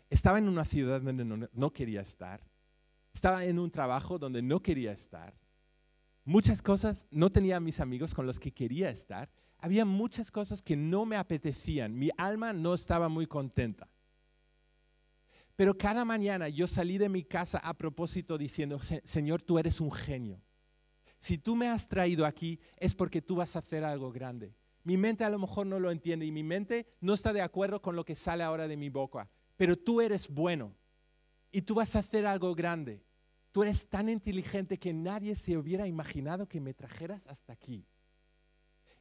Estaba 0.09 0.37
en 0.37 0.49
una 0.49 0.65
ciudad 0.65 0.99
donde 0.99 1.23
no, 1.23 1.71
quería 1.71 2.01
estar. 2.01 2.45
Estaba 3.13 3.45
en 3.45 3.57
un 3.57 3.71
trabajo 3.71 4.19
donde 4.19 4.41
no 4.41 4.61
quería 4.61 4.91
estar. 4.91 5.33
Muchas 6.25 6.61
cosas, 6.61 7.07
no 7.09 7.31
tenía 7.31 7.61
mis 7.61 7.79
amigos 7.79 8.13
con 8.13 8.25
los 8.25 8.37
que 8.37 8.51
quería 8.51 8.89
estar. 8.89 9.31
Había 9.59 9.85
muchas 9.85 10.29
cosas 10.29 10.61
que 10.61 10.75
no 10.75 11.05
me 11.05 11.15
apetecían. 11.15 11.97
Mi 11.97 12.09
alma 12.17 12.51
no 12.51 12.73
estaba 12.73 13.07
muy 13.07 13.27
contenta. 13.27 13.89
Pero 15.55 15.77
cada 15.77 16.03
mañana 16.03 16.49
yo 16.49 16.67
salí 16.67 16.97
de 16.97 17.09
mi 17.09 17.23
casa 17.23 17.59
a 17.59 17.73
propósito 17.73 18.37
diciendo, 18.37 18.79
Señor, 19.03 19.41
tú 19.41 19.57
eres 19.57 19.79
un 19.79 19.91
genio. 19.91 20.41
Si 21.17 21.37
tú 21.37 21.55
me 21.55 21.67
has 21.67 21.87
traído 21.87 22.25
aquí 22.25 22.59
es 22.77 22.93
porque 22.93 23.21
tú 23.21 23.35
vas 23.35 23.55
a 23.55 23.59
hacer 23.59 23.83
algo 23.83 24.11
grande. 24.11 24.53
Mi 24.83 24.97
mente 24.97 25.23
a 25.23 25.29
lo 25.29 25.39
mejor 25.39 25.65
no 25.65 25.79
lo 25.79 25.89
entiende 25.89 26.25
y 26.25 26.31
mi 26.31 26.43
mente 26.43 26.85
no 26.99 27.13
está 27.13 27.33
de 27.33 27.41
acuerdo 27.41 27.81
con 27.81 27.95
lo 27.95 28.05
que 28.05 28.15
sale 28.15 28.43
ahora 28.43 28.67
de 28.67 28.77
mi 28.77 28.89
boca. 28.89 29.29
Pero 29.57 29.77
tú 29.77 30.01
eres 30.01 30.29
bueno 30.29 30.75
y 31.51 31.61
tú 31.61 31.75
vas 31.75 31.95
a 31.95 31.99
hacer 31.99 32.25
algo 32.25 32.53
grande. 32.53 33.03
Tú 33.51 33.63
eres 33.63 33.87
tan 33.87 34.09
inteligente 34.09 34.77
que 34.77 34.93
nadie 34.93 35.35
se 35.35 35.57
hubiera 35.57 35.87
imaginado 35.87 36.47
que 36.47 36.59
me 36.59 36.73
trajeras 36.73 37.25
hasta 37.27 37.53
aquí. 37.53 37.87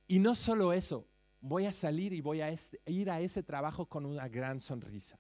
Y 0.07 0.21
no 0.21 0.35
solo 0.37 0.73
eso, 0.73 1.09
voy 1.41 1.67
a 1.67 1.73
salir 1.73 2.13
y 2.13 2.21
voy 2.21 2.41
a 2.41 2.55
ir 2.87 3.11
a 3.11 3.21
ese 3.21 3.43
trabajo 3.43 3.87
con 3.87 4.07
una 4.07 4.29
gran 4.29 4.61
sonrisa. 4.61 5.19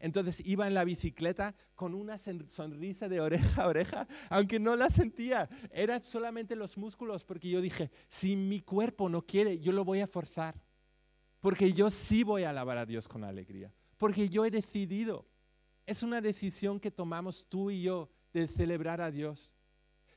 Entonces 0.00 0.42
iba 0.46 0.66
en 0.66 0.72
la 0.72 0.84
bicicleta 0.84 1.54
con 1.74 1.94
una 1.94 2.16
sonrisa 2.16 3.08
de 3.08 3.20
oreja 3.20 3.62
a 3.62 3.68
oreja, 3.68 4.08
aunque 4.30 4.58
no 4.58 4.74
la 4.74 4.88
sentía. 4.88 5.48
Eran 5.70 6.02
solamente 6.02 6.56
los 6.56 6.78
músculos, 6.78 7.24
porque 7.26 7.50
yo 7.50 7.60
dije, 7.60 7.90
si 8.08 8.34
mi 8.34 8.60
cuerpo 8.60 9.10
no 9.10 9.26
quiere, 9.26 9.58
yo 9.58 9.72
lo 9.72 9.84
voy 9.84 10.00
a 10.00 10.06
forzar. 10.06 10.60
Porque 11.40 11.72
yo 11.72 11.90
sí 11.90 12.22
voy 12.22 12.44
a 12.44 12.50
alabar 12.50 12.78
a 12.78 12.86
Dios 12.86 13.06
con 13.06 13.24
alegría. 13.24 13.72
Porque 13.98 14.28
yo 14.30 14.44
he 14.46 14.50
decidido. 14.50 15.26
Es 15.84 16.02
una 16.02 16.20
decisión 16.20 16.80
que 16.80 16.90
tomamos 16.90 17.46
tú 17.46 17.70
y 17.70 17.82
yo 17.82 18.10
de 18.32 18.48
celebrar 18.48 19.02
a 19.02 19.10
Dios. 19.10 19.54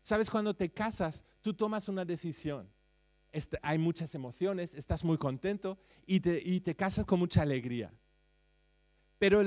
Sabes, 0.01 0.29
cuando 0.29 0.55
te 0.55 0.71
casas, 0.71 1.25
tú 1.41 1.53
tomas 1.53 1.89
una 1.89 2.05
decisión. 2.05 2.71
Hay 3.61 3.77
muchas 3.77 4.15
emociones, 4.15 4.75
estás 4.75 5.03
muy 5.03 5.17
contento 5.17 5.77
y 6.05 6.19
te, 6.19 6.41
y 6.43 6.61
te 6.61 6.75
casas 6.75 7.05
con 7.05 7.19
mucha 7.19 7.41
alegría. 7.41 7.91
Pero 9.23 9.41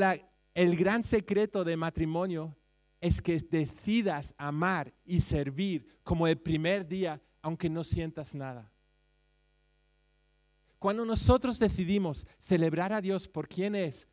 el 0.54 0.74
gran 0.74 1.04
secreto 1.04 1.62
de 1.62 1.76
matrimonio 1.76 2.56
es 2.98 3.20
que 3.20 3.38
decidas 3.38 4.34
amar 4.38 4.90
y 5.04 5.20
servir 5.20 6.00
como 6.02 6.26
el 6.26 6.38
primer 6.38 6.88
día, 6.88 7.20
aunque 7.42 7.68
no 7.68 7.84
sientas 7.84 8.34
nada. 8.34 8.72
Cuando 10.78 11.04
nosotros 11.04 11.58
decidimos 11.58 12.26
celebrar 12.40 12.90
a 12.94 13.02
Dios 13.02 13.28
por 13.28 13.48
quien 13.48 13.74
es, 13.74 14.08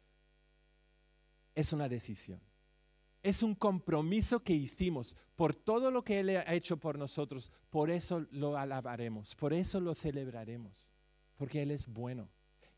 es 1.55 1.71
una 1.71 1.87
decisión. 1.87 2.41
Es 3.21 3.41
un 3.41 3.55
compromiso 3.55 4.41
que 4.41 4.51
hicimos 4.51 5.15
por 5.33 5.55
todo 5.55 5.91
lo 5.91 6.03
que 6.03 6.19
Él 6.19 6.29
ha 6.31 6.53
hecho 6.53 6.75
por 6.75 6.97
nosotros. 6.97 7.53
Por 7.69 7.89
eso 7.89 8.27
lo 8.31 8.57
alabaremos, 8.57 9.33
por 9.33 9.53
eso 9.53 9.79
lo 9.79 9.95
celebraremos, 9.95 10.91
porque 11.37 11.61
Él 11.61 11.71
es 11.71 11.87
bueno. 11.87 12.27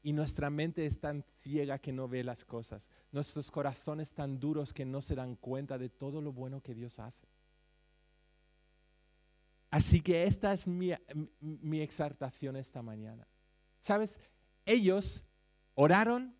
Y 0.05 0.13
nuestra 0.13 0.51
mente 0.51 0.85
es 0.85 0.99
tan 0.99 1.23
ciega 1.41 1.79
que 1.79 1.91
no 1.91 2.07
ve 2.07 2.23
las 2.23 2.45
cosas. 2.45 2.91
Nuestros 3.11 3.49
corazones 3.49 4.13
tan 4.13 4.39
duros 4.39 4.71
que 4.71 4.85
no 4.85 5.01
se 5.01 5.15
dan 5.15 5.35
cuenta 5.35 5.79
de 5.79 5.89
todo 5.89 6.21
lo 6.21 6.31
bueno 6.31 6.61
que 6.61 6.75
Dios 6.75 6.99
hace. 6.99 7.27
Así 9.71 10.01
que 10.01 10.25
esta 10.25 10.53
es 10.53 10.67
mi, 10.67 10.91
mi 11.39 11.81
exaltación 11.81 12.55
esta 12.55 12.83
mañana. 12.83 13.27
¿Sabes? 13.79 14.19
Ellos 14.63 15.25
oraron, 15.73 16.35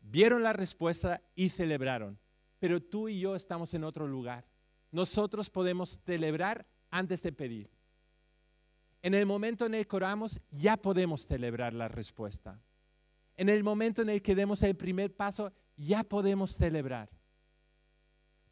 vieron 0.00 0.42
la 0.42 0.54
respuesta 0.54 1.20
y 1.34 1.50
celebraron. 1.50 2.18
Pero 2.58 2.82
tú 2.82 3.10
y 3.10 3.20
yo 3.20 3.36
estamos 3.36 3.74
en 3.74 3.84
otro 3.84 4.08
lugar. 4.08 4.48
Nosotros 4.90 5.50
podemos 5.50 6.00
celebrar 6.06 6.66
antes 6.90 7.22
de 7.22 7.32
pedir. 7.32 7.70
En 9.02 9.12
el 9.12 9.26
momento 9.26 9.66
en 9.66 9.74
el 9.74 9.86
que 9.86 9.96
oramos, 9.96 10.40
ya 10.50 10.78
podemos 10.78 11.26
celebrar 11.26 11.74
la 11.74 11.88
respuesta. 11.88 12.58
En 13.36 13.48
el 13.48 13.62
momento 13.62 14.02
en 14.02 14.08
el 14.08 14.22
que 14.22 14.34
demos 14.34 14.62
el 14.62 14.76
primer 14.76 15.14
paso, 15.14 15.52
ya 15.76 16.02
podemos 16.02 16.52
celebrar. 16.52 17.10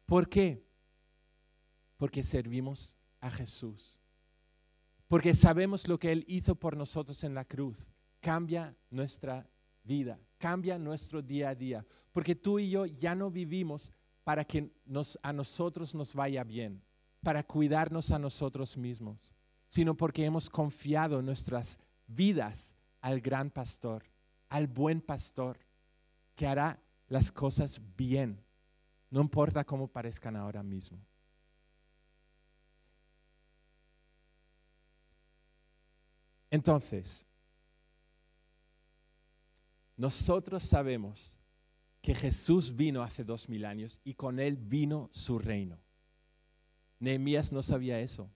¿Por 0.05 0.29
qué? 0.29 0.63
Porque 1.97 2.23
servimos 2.23 2.95
a 3.19 3.31
Jesús. 3.31 3.99
Porque 5.07 5.33
sabemos 5.33 5.87
lo 5.87 5.97
que 5.97 6.11
Él 6.11 6.23
hizo 6.27 6.55
por 6.55 6.77
nosotros 6.77 7.23
en 7.23 7.33
la 7.33 7.45
cruz. 7.45 7.85
Cambia 8.19 8.75
nuestra 8.89 9.47
vida, 9.83 10.19
cambia 10.37 10.77
nuestro 10.77 11.21
día 11.21 11.49
a 11.49 11.55
día. 11.55 11.85
Porque 12.11 12.35
tú 12.35 12.59
y 12.59 12.69
yo 12.69 12.85
ya 12.85 13.15
no 13.15 13.31
vivimos 13.31 13.91
para 14.23 14.45
que 14.45 14.71
a 15.21 15.33
nosotros 15.33 15.93
nos 15.93 16.13
vaya 16.13 16.43
bien, 16.43 16.81
para 17.21 17.43
cuidarnos 17.43 18.11
a 18.11 18.19
nosotros 18.19 18.77
mismos, 18.77 19.33
sino 19.67 19.95
porque 19.95 20.25
hemos 20.25 20.49
confiado 20.49 21.21
nuestras 21.21 21.77
vidas 22.07 22.75
al 23.01 23.21
gran 23.21 23.51
pastor 23.51 24.03
al 24.55 24.67
buen 24.67 25.01
pastor 25.01 25.59
que 26.33 26.47
hará 26.47 26.81
las 27.09 27.29
cosas 27.29 27.81
bien, 27.97 28.41
no 29.09 29.19
importa 29.19 29.65
cómo 29.65 29.85
parezcan 29.85 30.37
ahora 30.37 30.63
mismo. 30.63 30.97
Entonces, 36.49 37.25
nosotros 39.97 40.63
sabemos 40.63 41.37
que 42.01 42.15
Jesús 42.15 42.73
vino 42.73 43.03
hace 43.03 43.25
dos 43.25 43.49
mil 43.49 43.65
años 43.65 43.99
y 44.05 44.13
con 44.13 44.39
él 44.39 44.55
vino 44.55 45.09
su 45.11 45.37
reino. 45.37 45.77
Nehemías 46.99 47.51
no 47.51 47.61
sabía 47.61 47.99
eso. 47.99 48.31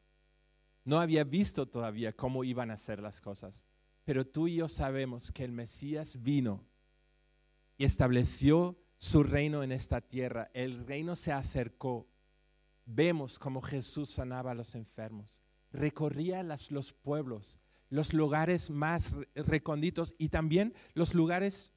No 0.84 1.00
había 1.00 1.24
visto 1.24 1.66
todavía 1.66 2.12
cómo 2.12 2.44
iban 2.44 2.72
a 2.72 2.78
ser 2.78 3.00
las 3.00 3.22
cosas. 3.22 3.66
Pero 4.10 4.26
tú 4.26 4.48
y 4.48 4.56
yo 4.56 4.67
sabemos 4.67 5.32
que 5.32 5.43
el 5.43 5.52
Mesías 5.52 6.24
vino 6.24 6.65
y 7.78 7.84
estableció 7.84 8.76
su 8.98 9.22
reino 9.22 9.62
en 9.62 9.72
esta 9.72 10.02
tierra. 10.02 10.50
El 10.56 10.84
reino 10.88 11.15
se 11.15 11.32
acercó. 11.32 12.08
Vemos 12.88 13.38
cómo 13.38 13.62
Jesús 13.62 14.10
sanaba 14.10 14.50
a 14.50 14.56
los 14.56 14.74
enfermos, 14.74 15.43
recorría 15.72 16.41
los 16.41 16.91
pueblos, 16.91 17.60
los 17.91 18.12
lugares 18.12 18.72
más 18.72 19.15
recónditos 19.36 20.15
y 20.17 20.30
también 20.30 20.74
los 20.95 21.13
lugares, 21.13 21.72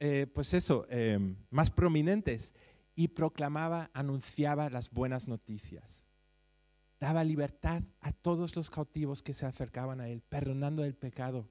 eh, 0.00 0.26
pues 0.34 0.54
eso, 0.54 0.86
eh, 0.88 1.18
más 1.50 1.70
prominentes 1.70 2.54
y 2.94 3.08
proclamaba, 3.08 3.90
anunciaba 3.92 4.70
las 4.70 4.88
buenas 4.90 5.28
noticias. 5.28 6.06
Daba 6.98 7.22
libertad 7.24 7.82
a 8.00 8.10
todos 8.12 8.56
los 8.56 8.70
cautivos 8.70 9.22
que 9.22 9.34
se 9.34 9.44
acercaban 9.44 10.00
a 10.00 10.08
él, 10.08 10.22
perdonando 10.22 10.82
el 10.82 10.94
pecado. 10.94 11.46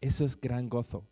Eso 0.00 0.24
es 0.24 0.40
gran 0.40 0.68
gozo. 0.68 1.06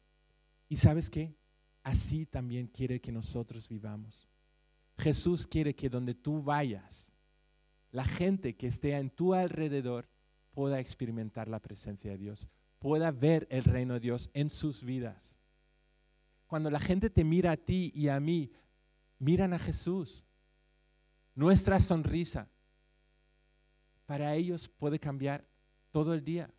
¿Y 0.68 0.76
sabes 0.76 1.10
qué? 1.10 1.34
Así 1.82 2.26
también 2.26 2.66
quiere 2.66 3.00
que 3.00 3.12
nosotros 3.12 3.68
vivamos. 3.68 4.28
Jesús 4.98 5.46
quiere 5.46 5.74
que 5.74 5.88
donde 5.88 6.14
tú 6.14 6.42
vayas, 6.42 7.12
la 7.90 8.04
gente 8.04 8.56
que 8.56 8.66
esté 8.66 8.92
en 8.92 9.10
tu 9.10 9.34
alrededor 9.34 10.08
pueda 10.50 10.80
experimentar 10.80 11.48
la 11.48 11.60
presencia 11.60 12.10
de 12.10 12.18
Dios, 12.18 12.48
pueda 12.78 13.10
ver 13.10 13.46
el 13.50 13.64
reino 13.64 13.94
de 13.94 14.00
Dios 14.00 14.30
en 14.34 14.50
sus 14.50 14.82
vidas. 14.82 15.38
Cuando 16.46 16.70
la 16.70 16.80
gente 16.80 17.10
te 17.10 17.24
mira 17.24 17.52
a 17.52 17.56
ti 17.56 17.92
y 17.94 18.08
a 18.08 18.18
mí, 18.20 18.50
miran 19.18 19.52
a 19.52 19.58
Jesús. 19.58 20.24
Nuestra 21.34 21.80
sonrisa 21.80 22.48
para 24.06 24.34
ellos 24.34 24.68
puede 24.68 24.98
cambiar 24.98 25.46
todo 25.90 26.14
el 26.14 26.24
día. 26.24 26.50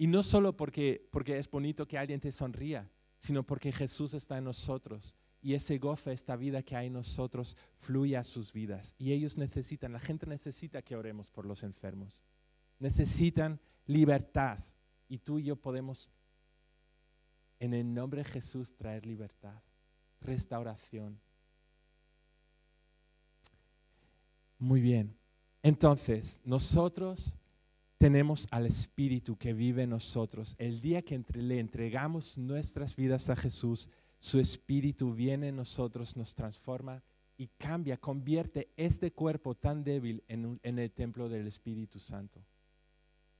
Y 0.00 0.06
no 0.06 0.22
solo 0.22 0.56
porque, 0.56 1.06
porque 1.12 1.36
es 1.36 1.50
bonito 1.50 1.86
que 1.86 1.98
alguien 1.98 2.20
te 2.20 2.32
sonría, 2.32 2.90
sino 3.18 3.42
porque 3.42 3.70
Jesús 3.70 4.14
está 4.14 4.38
en 4.38 4.44
nosotros 4.44 5.14
y 5.42 5.52
ese 5.52 5.76
gozo, 5.76 6.10
esta 6.10 6.36
vida 6.36 6.62
que 6.62 6.74
hay 6.74 6.86
en 6.86 6.94
nosotros, 6.94 7.54
fluye 7.74 8.16
a 8.16 8.24
sus 8.24 8.50
vidas. 8.50 8.94
Y 8.96 9.12
ellos 9.12 9.36
necesitan, 9.36 9.92
la 9.92 10.00
gente 10.00 10.24
necesita 10.24 10.80
que 10.80 10.96
oremos 10.96 11.28
por 11.28 11.44
los 11.44 11.62
enfermos. 11.64 12.24
Necesitan 12.78 13.60
libertad. 13.84 14.58
Y 15.06 15.18
tú 15.18 15.38
y 15.38 15.44
yo 15.44 15.56
podemos, 15.56 16.10
en 17.58 17.74
el 17.74 17.92
nombre 17.92 18.22
de 18.22 18.30
Jesús, 18.30 18.74
traer 18.74 19.04
libertad, 19.04 19.60
restauración. 20.22 21.20
Muy 24.58 24.80
bien. 24.80 25.14
Entonces, 25.62 26.40
nosotros 26.42 27.36
tenemos 28.00 28.48
al 28.50 28.64
Espíritu 28.64 29.36
que 29.36 29.52
vive 29.52 29.82
en 29.82 29.90
nosotros. 29.90 30.54
El 30.56 30.80
día 30.80 31.02
que 31.02 31.14
entre, 31.14 31.42
le 31.42 31.60
entregamos 31.60 32.38
nuestras 32.38 32.96
vidas 32.96 33.28
a 33.28 33.36
Jesús, 33.36 33.90
su 34.18 34.40
Espíritu 34.40 35.12
viene 35.12 35.48
en 35.48 35.56
nosotros, 35.56 36.16
nos 36.16 36.34
transforma 36.34 37.02
y 37.36 37.48
cambia, 37.58 37.98
convierte 37.98 38.70
este 38.78 39.12
cuerpo 39.12 39.54
tan 39.54 39.84
débil 39.84 40.24
en, 40.28 40.58
en 40.62 40.78
el 40.78 40.90
templo 40.90 41.28
del 41.28 41.46
Espíritu 41.46 41.98
Santo. 41.98 42.42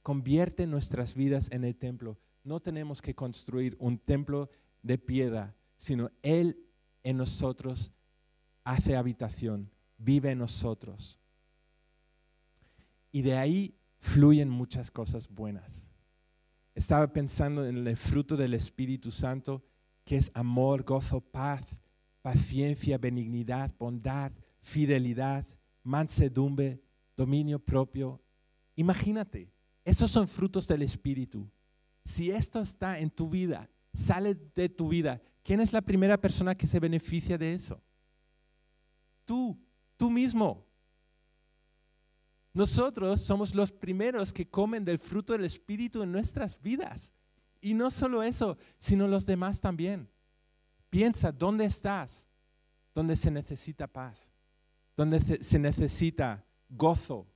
Convierte 0.03 0.67
nuestras 0.67 1.15
vidas 1.15 1.51
en 1.53 1.65
el 1.65 1.75
templo. 1.77 2.19
No 2.45 2.61
tenemos 2.61 3.01
que 3.01 3.15
construir 3.15 3.77
un 3.79 3.97
templo 3.97 4.51
de 4.83 4.99
piedra, 4.99 5.57
sino 5.79 6.11
Él 6.21 6.67
en 7.03 7.17
nosotros 7.17 7.93
hace 8.63 8.95
habitación, 8.95 9.71
vive 9.97 10.33
en 10.33 10.39
nosotros. 10.39 11.19
Y 13.11 13.23
de 13.23 13.39
ahí 13.39 13.80
fluyen 14.01 14.49
muchas 14.49 14.91
cosas 14.91 15.29
buenas. 15.29 15.89
Estaba 16.75 17.13
pensando 17.13 17.67
en 17.67 17.87
el 17.87 17.97
fruto 17.97 18.37
del 18.37 18.55
Espíritu 18.55 19.11
Santo, 19.11 19.63
que 20.05 20.17
es 20.17 20.31
amor, 20.35 20.83
gozo, 20.83 21.21
paz, 21.21 21.79
paciencia, 22.23 22.99
benignidad, 22.99 23.73
bondad, 23.79 24.33
fidelidad, 24.59 25.47
mansedumbre, 25.83 26.81
dominio 27.17 27.59
propio. 27.59 28.21
Imagínate, 28.77 29.53
esos 29.85 30.11
son 30.11 30.27
frutos 30.27 30.67
del 30.67 30.83
Espíritu. 30.83 31.51
Si 32.05 32.31
esto 32.31 32.61
está 32.61 32.99
en 32.99 33.11
tu 33.11 33.29
vida, 33.29 33.69
sale 33.93 34.35
de 34.55 34.69
tu 34.69 34.89
vida, 34.89 35.21
¿quién 35.43 35.61
es 35.61 35.73
la 35.73 35.83
primera 35.83 36.21
persona 36.21 36.55
que 36.55 36.67
se 36.67 36.81
beneficia 36.81 37.37
de 37.37 37.55
eso? 37.55 37.81
Tú, 39.25 39.59
tú 39.97 40.11
mismo. 40.11 40.67
Nosotros 42.53 43.21
somos 43.21 43.55
los 43.55 43.71
primeros 43.71 44.33
que 44.33 44.49
comen 44.49 44.85
del 44.85 44.99
fruto 44.99 45.33
del 45.33 45.45
Espíritu 45.45 46.03
en 46.03 46.11
nuestras 46.11 46.61
vidas. 46.61 47.13
Y 47.61 47.75
no 47.75 47.91
solo 47.91 48.23
eso, 48.23 48.57
sino 48.79 49.07
los 49.07 49.27
demás 49.27 49.61
también. 49.61 50.11
Piensa, 50.89 51.31
¿dónde 51.31 51.65
estás? 51.65 52.29
Donde 52.95 53.15
se 53.15 53.31
necesita 53.31 53.87
paz, 53.87 54.29
donde 54.97 55.21
se 55.43 55.59
necesita 55.59 56.45
gozo, 56.69 57.29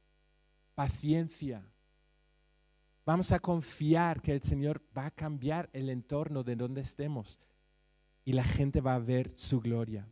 paciencia. 0.74 1.64
Vamos 3.07 3.31
a 3.33 3.38
confiar 3.38 4.20
que 4.20 4.33
el 4.33 4.42
Señor 4.42 4.83
va 4.96 5.07
a 5.07 5.11
cambiar 5.11 5.70
el 5.72 5.90
entorno 5.90 6.42
de 6.42 6.57
donde 6.57 6.81
estemos 6.81 7.38
y 8.24 8.33
la 8.33 8.44
gente 8.44 8.81
va 8.81 8.94
a 8.94 8.98
ver 8.98 9.31
su 9.37 9.61
gloria. 9.61 10.09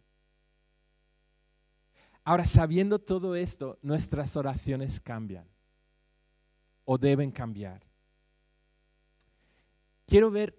Ahora, 2.25 2.47
sabiendo 2.47 2.99
todo 2.99 3.35
esto, 3.35 3.79
nuestras 3.83 4.37
oraciones 4.37 5.01
cambian 5.01 5.47
o 6.85 6.99
deben 6.99 7.31
cambiar. 7.31 7.83
Quiero 10.07 10.31
ver 10.31 10.57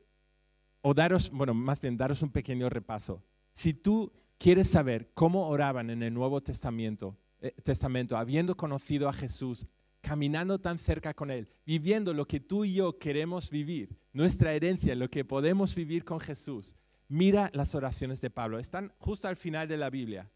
o 0.81 0.93
daros, 0.93 1.29
bueno, 1.31 1.53
más 1.53 1.79
bien 1.79 1.95
daros 1.95 2.21
un 2.21 2.31
pequeño 2.31 2.69
repaso. 2.69 3.23
Si 3.53 3.73
tú 3.73 4.11
quieres 4.37 4.69
saber 4.69 5.11
cómo 5.13 5.47
oraban 5.47 5.89
en 5.89 6.03
el 6.03 6.13
Nuevo 6.13 6.41
Testamento, 6.41 7.17
eh, 7.39 7.53
Testamento, 7.63 8.17
habiendo 8.17 8.55
conocido 8.55 9.07
a 9.07 9.13
Jesús, 9.13 9.65
caminando 10.01 10.59
tan 10.59 10.77
cerca 10.77 11.13
con 11.13 11.31
Él, 11.31 11.47
viviendo 11.65 12.13
lo 12.13 12.27
que 12.27 12.41
tú 12.41 12.65
y 12.65 12.73
yo 12.73 12.99
queremos 12.99 13.49
vivir, 13.49 13.97
nuestra 14.11 14.53
herencia, 14.53 14.95
lo 14.95 15.09
que 15.09 15.23
podemos 15.23 15.75
vivir 15.75 16.03
con 16.03 16.19
Jesús, 16.19 16.75
mira 17.07 17.49
las 17.53 17.73
oraciones 17.73 18.19
de 18.19 18.29
Pablo. 18.29 18.59
Están 18.59 18.91
justo 18.97 19.29
al 19.29 19.37
final 19.37 19.67
de 19.67 19.77
la 19.77 19.89
Biblia. 19.89 20.29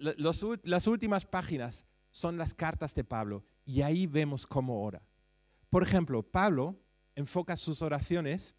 Las 0.00 0.86
últimas 0.86 1.24
páginas 1.24 1.86
son 2.10 2.38
las 2.38 2.54
cartas 2.54 2.94
de 2.94 3.04
Pablo 3.04 3.44
y 3.64 3.82
ahí 3.82 4.06
vemos 4.06 4.46
cómo 4.46 4.82
ora. 4.82 5.02
Por 5.68 5.82
ejemplo, 5.82 6.22
Pablo 6.22 6.76
enfoca 7.14 7.56
sus 7.56 7.82
oraciones 7.82 8.54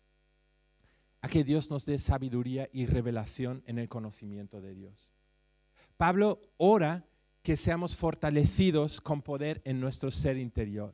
a 1.22 1.28
que 1.28 1.44
Dios 1.44 1.70
nos 1.70 1.86
dé 1.86 1.98
sabiduría 1.98 2.70
y 2.72 2.86
revelación 2.86 3.64
en 3.66 3.78
el 3.78 3.90
conocimiento 3.90 4.62
de 4.62 4.74
Dios. 4.74 5.14
Pablo 5.98 6.42
ora 6.58 7.06
que 7.44 7.58
seamos 7.58 7.96
fortalecidos 7.96 9.02
con 9.02 9.22
poder 9.22 9.62
en 9.66 9.80
nuestro 9.80 10.12
ser 10.12 10.38
interior. 10.38 10.94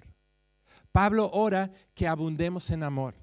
Pablo 0.92 1.30
ora 1.34 1.72
que 1.94 2.08
abundemos 2.08 2.72
en 2.72 2.84
amor. 2.84 3.14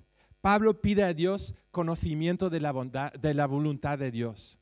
Pablo 0.41 0.81
pide 0.81 1.03
a 1.03 1.15
Dios 1.15 1.55
conocimiento 1.71 2.51
de 2.51 2.61
la, 2.61 3.13
de 3.19 3.35
la 3.35 3.47
voluntad 3.47 3.99
de 3.99 4.11
Dios. 4.11 4.61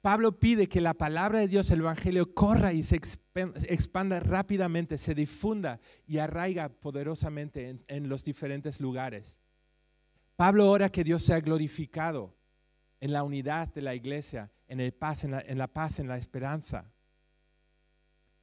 Pablo 0.00 0.38
pide 0.38 0.68
que 0.68 0.80
la 0.80 0.94
palabra 0.94 1.40
de 1.40 1.48
Dios, 1.48 1.70
el 1.70 1.80
Evangelio, 1.80 2.32
corra 2.32 2.72
y 2.72 2.84
se 2.84 2.96
expanda 2.96 4.20
rápidamente, 4.20 4.96
se 4.96 5.14
difunda 5.14 5.80
y 6.06 6.18
arraiga 6.18 6.68
poderosamente 6.68 7.76
en, 7.88 8.08
los 8.08 8.24
diferentes 8.24 8.80
lugares. 8.80 9.40
Pablo 10.36 10.70
ora 10.70 10.88
que 10.88 11.02
Dios 11.02 11.22
sea 11.22 11.40
glorificado 11.40 12.36
en 13.00 13.12
la 13.12 13.24
unidad 13.24 13.74
de 13.74 13.82
la 13.82 13.94
iglesia, 13.96 14.52
en, 14.68 14.78
el 14.78 14.92
paz, 14.92 15.24
en, 15.24 15.58
la, 15.58 15.66
paz, 15.66 15.98
en 15.98 16.06
la 16.06 16.16
esperanza. 16.16 16.92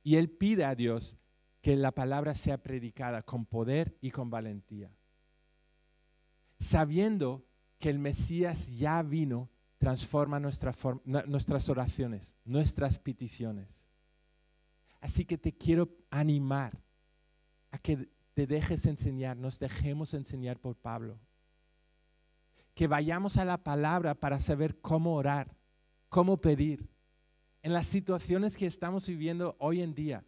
Y 0.03 0.17
él 0.17 0.29
pide 0.29 0.65
a 0.65 0.75
Dios 0.75 1.17
que 1.61 1.77
la 1.77 1.93
palabra 1.93 2.35
sea 2.35 2.57
predicada 2.57 3.23
con 3.23 3.45
poder 3.45 3.97
y 4.01 4.11
con 4.11 4.29
valentía. 4.29 4.91
Sabiendo 6.59 7.45
que 7.79 7.89
el 7.89 7.99
Mesías 7.99 8.77
ya 8.77 9.01
vino 9.01 9.49
transforma 9.77 10.39
nuestras 10.39 11.69
oraciones, 11.69 12.35
nuestras 12.43 12.97
peticiones. 12.97 13.87
Así 15.01 15.25
que 15.25 15.37
te 15.37 15.55
quiero 15.55 15.89
animar 16.09 16.81
a 17.71 17.77
que 17.77 18.09
te 18.33 18.47
dejes 18.47 18.85
enseñar, 18.85 19.37
nos 19.37 19.59
dejemos 19.59 20.13
enseñar 20.13 20.59
por 20.59 20.75
Pablo. 20.75 21.19
Que 22.73 22.87
vayamos 22.87 23.37
a 23.37 23.45
la 23.45 23.63
palabra 23.63 24.15
para 24.15 24.39
saber 24.39 24.79
cómo 24.81 25.15
orar, 25.15 25.55
cómo 26.09 26.37
pedir. 26.41 26.89
En 27.61 27.73
las 27.73 27.87
situaciones 27.87 28.57
que 28.57 28.65
estamos 28.65 29.07
viviendo 29.07 29.55
hoy 29.59 29.81
en 29.81 29.95
día. 29.95 30.25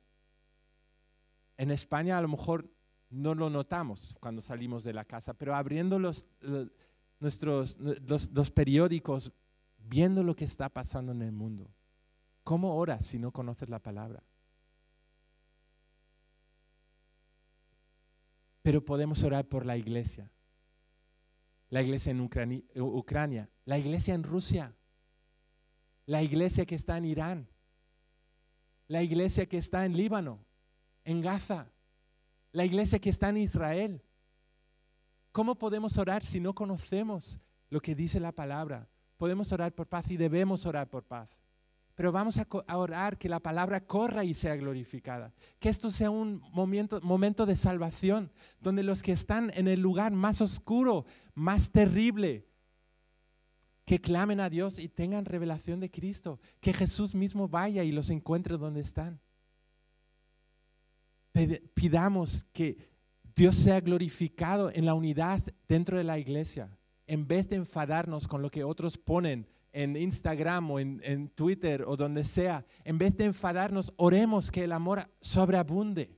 En 1.58 1.72
España 1.72 2.18
a 2.18 2.22
lo 2.22 2.28
mejor 2.28 2.70
no 3.10 3.34
lo 3.36 3.50
notamos 3.50 4.16
cuando 4.20 4.42
salimos 4.42 4.84
de 4.84 4.94
la 4.94 5.06
casa, 5.06 5.34
pero 5.34 5.56
abriendo 5.56 6.00
los, 6.00 6.28
nuestros 7.20 7.78
los, 7.80 8.52
periódicos, 8.52 9.32
viendo 9.78 10.24
lo 10.24 10.36
que 10.36 10.46
está 10.46 10.70
pasando 10.70 11.12
en 11.12 11.22
el 11.22 11.32
mundo. 11.32 11.70
¿Cómo 12.44 12.76
oras 12.76 13.06
si 13.06 13.20
no 13.20 13.32
conoces 13.32 13.70
la 13.70 13.80
palabra? 13.80 14.24
Pero 18.62 18.84
podemos 18.84 19.24
orar 19.24 19.48
por 19.48 19.66
la 19.66 19.78
iglesia. 19.78 20.32
La 21.70 21.82
iglesia 21.82 22.12
en 22.12 22.22
Ucrania, 22.22 23.50
la 23.66 23.78
iglesia 23.78 24.14
en 24.14 24.24
Rusia, 24.24 24.74
la 26.06 26.24
iglesia 26.24 26.66
que 26.66 26.76
está 26.76 26.98
en 26.98 27.06
Irán, 27.06 27.50
la 28.88 29.04
iglesia 29.04 29.46
que 29.46 29.58
está 29.58 29.86
en 29.86 29.98
Líbano, 29.98 30.40
en 31.04 31.22
Gaza, 31.22 31.70
la 32.54 32.66
iglesia 32.66 33.00
que 33.00 33.10
está 33.10 33.30
en 33.30 33.38
Israel. 33.38 34.02
¿Cómo 35.32 35.56
podemos 35.56 35.98
orar 35.98 36.26
si 36.26 36.40
no 36.40 36.54
conocemos 36.54 37.40
lo 37.70 37.80
que 37.80 37.96
dice 37.96 38.20
la 38.20 38.32
palabra? 38.32 38.90
Podemos 39.18 39.52
orar 39.52 39.74
por 39.74 39.88
paz 39.88 40.10
y 40.10 40.18
debemos 40.18 40.66
orar 40.66 40.90
por 40.90 41.04
paz. 41.04 41.42
Pero 41.98 42.12
vamos 42.12 42.38
a, 42.38 42.78
orar 42.78 43.18
que 43.18 43.28
la 43.28 43.40
palabra 43.40 43.84
corra 43.84 44.24
y 44.24 44.36
sea 44.36 44.56
glorificada. 44.56 45.34
Que 45.60 45.70
esto 45.70 45.90
sea 45.90 46.12
un 46.12 46.44
momento, 46.54 47.46
de 47.48 47.56
salvación, 47.56 48.32
donde 48.62 48.84
los 48.84 49.02
que 49.02 49.14
están 49.14 49.52
en 49.56 49.68
el 49.68 49.80
lugar 49.80 50.12
más 50.12 50.40
oscuro, 50.40 51.08
más 51.34 51.72
terrible, 51.72 52.46
que 53.84 54.00
clamen 54.00 54.40
a 54.40 54.52
Dios 54.52 54.78
y 54.78 54.90
tengan 54.90 55.26
revelación 55.26 55.80
de 55.80 55.90
Cristo. 55.90 56.40
Que 56.60 56.72
Jesús 56.72 57.16
mismo 57.16 57.48
vaya 57.48 57.84
y 57.84 57.92
los 57.92 58.12
encuentre 58.12 58.58
donde 58.58 58.82
están. 58.82 59.20
Pidamos 61.74 62.44
que 62.54 62.78
Dios 63.38 63.56
sea 63.56 63.80
glorificado 63.82 64.72
en 64.74 64.84
la 64.84 64.96
unidad 64.96 65.44
dentro 65.68 65.96
de 65.96 66.04
la 66.04 66.18
iglesia, 66.18 66.76
en 67.06 67.28
vez 67.28 67.48
de 67.48 67.58
enfadarnos 67.58 68.28
con 68.28 68.42
lo 68.42 68.50
que 68.50 68.64
otros 68.64 68.98
ponen 68.98 69.48
en 69.72 69.96
Instagram 69.96 70.72
o 70.72 70.80
en, 70.80 71.30
Twitter 71.36 71.84
o 71.86 71.96
donde 71.96 72.24
sea, 72.24 72.66
en 72.84 72.98
vez 72.98 73.16
de 73.16 73.26
enfadarnos, 73.26 73.94
oremos 73.96 74.50
que 74.50 74.64
el 74.64 74.72
amor 74.72 75.08
sobreabunde. 75.22 76.18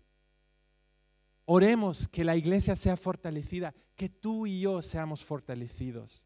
Oremos 1.43 2.07
que 2.07 2.23
la 2.23 2.37
iglesia 2.37 2.73
sea 2.77 2.95
fortalecida, 2.95 3.75
que 3.97 4.07
tú 4.07 4.47
y 4.47 4.61
yo 4.61 4.81
seamos 4.81 5.25
fortalecidos. 5.25 6.25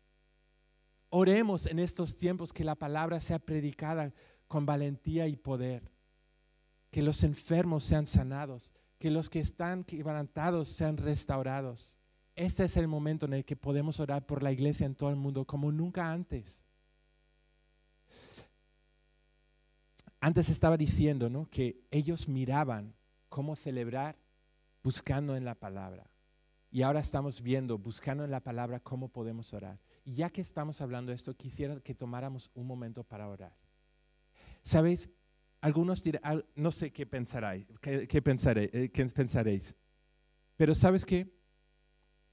Oremos 1.10 1.66
en 1.66 1.80
estos 1.80 2.16
tiempos 2.18 2.54
que 2.54 2.64
la 2.64 2.76
palabra 2.76 3.20
sea 3.20 3.40
predicada 3.40 4.14
con 4.48 4.68
valentía 4.68 5.28
y 5.28 5.38
poder, 5.38 5.92
que 6.92 7.02
los 7.02 7.24
enfermos 7.24 7.84
sean 7.84 8.06
sanados, 8.06 8.76
que 9.04 9.12
los 9.12 9.30
que 9.30 9.42
están 9.42 9.84
quebrantados 9.84 10.70
sean 10.70 10.96
restaurados. 10.96 11.98
Este 12.38 12.64
es 12.64 12.78
el 12.78 12.88
momento 12.88 13.26
en 13.26 13.34
el 13.34 13.44
que 13.44 13.58
podemos 13.58 14.00
orar 14.00 14.26
por 14.26 14.42
la 14.42 14.54
iglesia 14.54 14.86
en 14.86 14.96
todo 14.96 15.10
el 15.10 15.18
mundo 15.18 15.44
como 15.44 15.74
nunca 15.74 16.10
antes. 16.10 16.64
Antes 20.22 20.48
estaba 20.48 20.78
diciendo 20.78 21.30
¿no? 21.30 21.50
que 21.50 21.82
ellos 21.92 22.30
miraban 22.30 22.96
cómo 23.28 23.58
celebrar 23.58 24.16
buscando 24.82 25.36
en 25.36 25.44
la 25.44 25.56
palabra. 25.56 26.10
Y 26.72 26.82
ahora 26.84 27.02
estamos 27.02 27.42
viendo, 27.42 27.78
buscando 27.78 28.24
en 28.24 28.32
la 28.32 28.40
palabra, 28.40 28.80
cómo 28.80 29.10
podemos 29.10 29.54
orar. 29.54 29.82
Y 30.06 30.16
ya 30.16 30.30
que 30.30 30.40
estamos 30.40 30.80
hablando 30.80 31.10
de 31.10 31.18
esto, 31.18 31.36
quisiera 31.36 31.78
que 31.82 31.94
tomáramos 31.94 32.50
un 32.54 32.66
momento 32.66 33.04
para 33.04 33.28
orar. 33.28 33.54
¿Sabéis? 34.62 35.10
Algunos 35.64 36.04
dirán, 36.04 36.44
no 36.56 36.74
sé 36.74 36.92
qué 36.92 37.06
pensaréis, 37.06 37.66
qué, 37.80 38.22
pensaré, 38.22 38.70
eh, 38.74 38.92
qué 38.92 39.06
pensaréis, 39.06 39.78
pero 40.58 40.76
¿sabes 40.76 41.06
qué? 41.06 41.34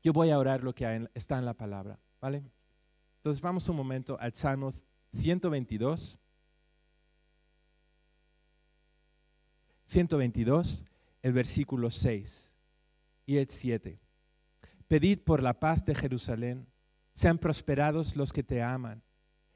Yo 0.02 0.12
voy 0.12 0.30
a 0.30 0.38
orar 0.40 0.64
lo 0.64 0.74
que 0.74 1.08
está 1.14 1.38
en 1.38 1.44
la 1.44 1.54
palabra, 1.54 2.00
¿vale? 2.20 2.42
Entonces 3.18 3.40
vamos 3.40 3.68
un 3.68 3.76
momento 3.76 4.18
al 4.18 4.34
Salmo 4.34 4.72
122. 5.16 6.18
122, 9.86 10.84
el 11.22 11.32
versículo 11.32 11.88
6 11.88 12.56
y 13.26 13.36
el 13.36 13.48
7. 13.48 14.00
Pedid 14.88 15.20
por 15.20 15.40
la 15.40 15.60
paz 15.60 15.84
de 15.84 15.94
Jerusalén, 15.94 16.66
sean 17.12 17.38
prosperados 17.38 18.16
los 18.16 18.32
que 18.32 18.42
te 18.42 18.60
aman, 18.60 19.04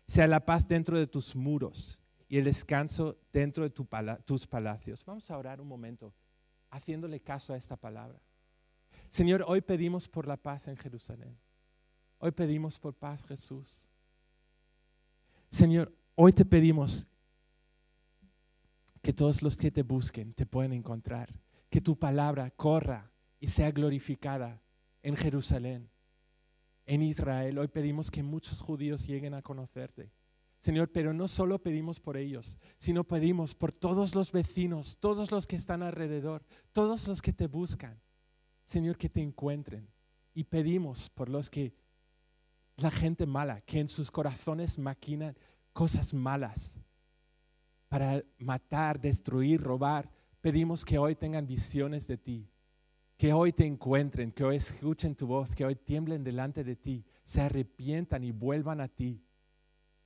sea 0.07 0.29
la 0.29 0.47
paz 0.47 0.69
dentro 0.69 0.97
de 0.97 1.09
tus 1.09 1.35
muros 1.35 2.04
y 2.29 2.39
el 2.39 2.45
descanso 2.45 3.19
dentro 3.33 3.65
de 3.65 3.71
tus 3.71 4.47
palacios. 4.47 5.05
Vamos 5.05 5.31
a 5.31 5.39
orar 5.39 5.61
un 5.61 5.69
momento 5.69 6.15
haciéndole 6.71 7.21
caso 7.21 7.53
a 7.53 7.57
esta 7.57 7.77
palabra. 7.77 8.21
Señor, 9.09 9.45
hoy 9.47 9.61
pedimos 9.61 10.09
por 10.09 10.27
la 10.27 10.37
paz 10.37 10.67
en 10.69 10.77
Jerusalén. 10.77 11.39
Hoy 12.19 12.33
pedimos 12.33 12.79
por 12.79 12.95
paz, 12.95 13.25
Jesús. 13.27 13.89
Señor, 15.51 15.95
hoy 16.15 16.33
te 16.33 16.45
pedimos 16.45 17.07
que 19.03 19.13
todos 19.13 19.43
los 19.43 19.57
que 19.57 19.71
te 19.71 19.83
busquen 19.83 20.33
te 20.33 20.47
puedan 20.47 20.73
encontrar, 20.73 21.33
que 21.69 21.81
tu 21.81 21.99
palabra 21.99 22.51
corra 22.51 23.13
y 23.39 23.49
sea 23.49 23.71
glorificada 23.71 24.63
en 25.03 25.17
Jerusalén, 25.17 25.91
en 26.87 27.03
Israel. 27.03 27.59
Hoy 27.59 27.69
pedimos 27.69 28.11
que 28.11 28.23
muchos 28.23 28.61
judíos 28.61 29.07
lleguen 29.07 29.35
a 29.35 29.43
conocerte. 29.43 30.11
Señor, 30.65 30.89
pero 30.91 31.13
no 31.13 31.29
solo 31.29 31.63
pedimos 31.63 32.01
por 32.01 32.17
ellos, 32.17 32.57
sino 32.79 33.05
pedimos 33.05 33.55
por 33.55 33.71
todos 33.71 34.15
los 34.15 34.33
vecinos, 34.33 34.97
todos 34.99 35.31
los 35.31 35.47
que 35.47 35.57
están 35.57 35.83
alrededor, 35.83 36.43
todos 36.73 37.07
los 37.07 37.21
que 37.21 37.35
te 37.35 37.49
buscan. 37.49 38.01
Señor, 38.65 38.97
que 38.97 39.11
te 39.11 39.21
encuentren. 39.21 39.87
Y 40.33 40.45
pedimos 40.45 41.11
por 41.11 41.29
los 41.29 41.51
que, 41.51 41.75
la 42.79 42.91
gente 42.91 43.27
mala, 43.27 43.61
que 43.61 43.79
en 43.79 43.89
sus 43.89 44.11
corazones 44.11 44.79
maquinan 44.79 45.37
cosas 45.75 46.15
malas 46.15 46.79
para 47.91 48.25
matar, 48.39 48.99
destruir, 48.99 49.61
robar. 49.61 50.11
Pedimos 50.41 50.83
que 50.83 50.97
hoy 50.97 51.15
tengan 51.15 51.47
visiones 51.47 52.07
de 52.07 52.17
ti, 52.17 52.49
que 53.19 53.35
hoy 53.35 53.53
te 53.53 53.67
encuentren, 53.67 54.33
que 54.33 54.45
hoy 54.45 54.57
escuchen 54.57 55.15
tu 55.15 55.27
voz, 55.27 55.55
que 55.55 55.67
hoy 55.67 55.77
tiemblen 55.77 56.25
delante 56.25 56.65
de 56.65 56.75
ti, 56.75 57.05
se 57.23 57.43
arrepientan 57.43 58.25
y 58.25 58.33
vuelvan 58.33 58.81
a 58.81 58.89
ti 58.89 59.21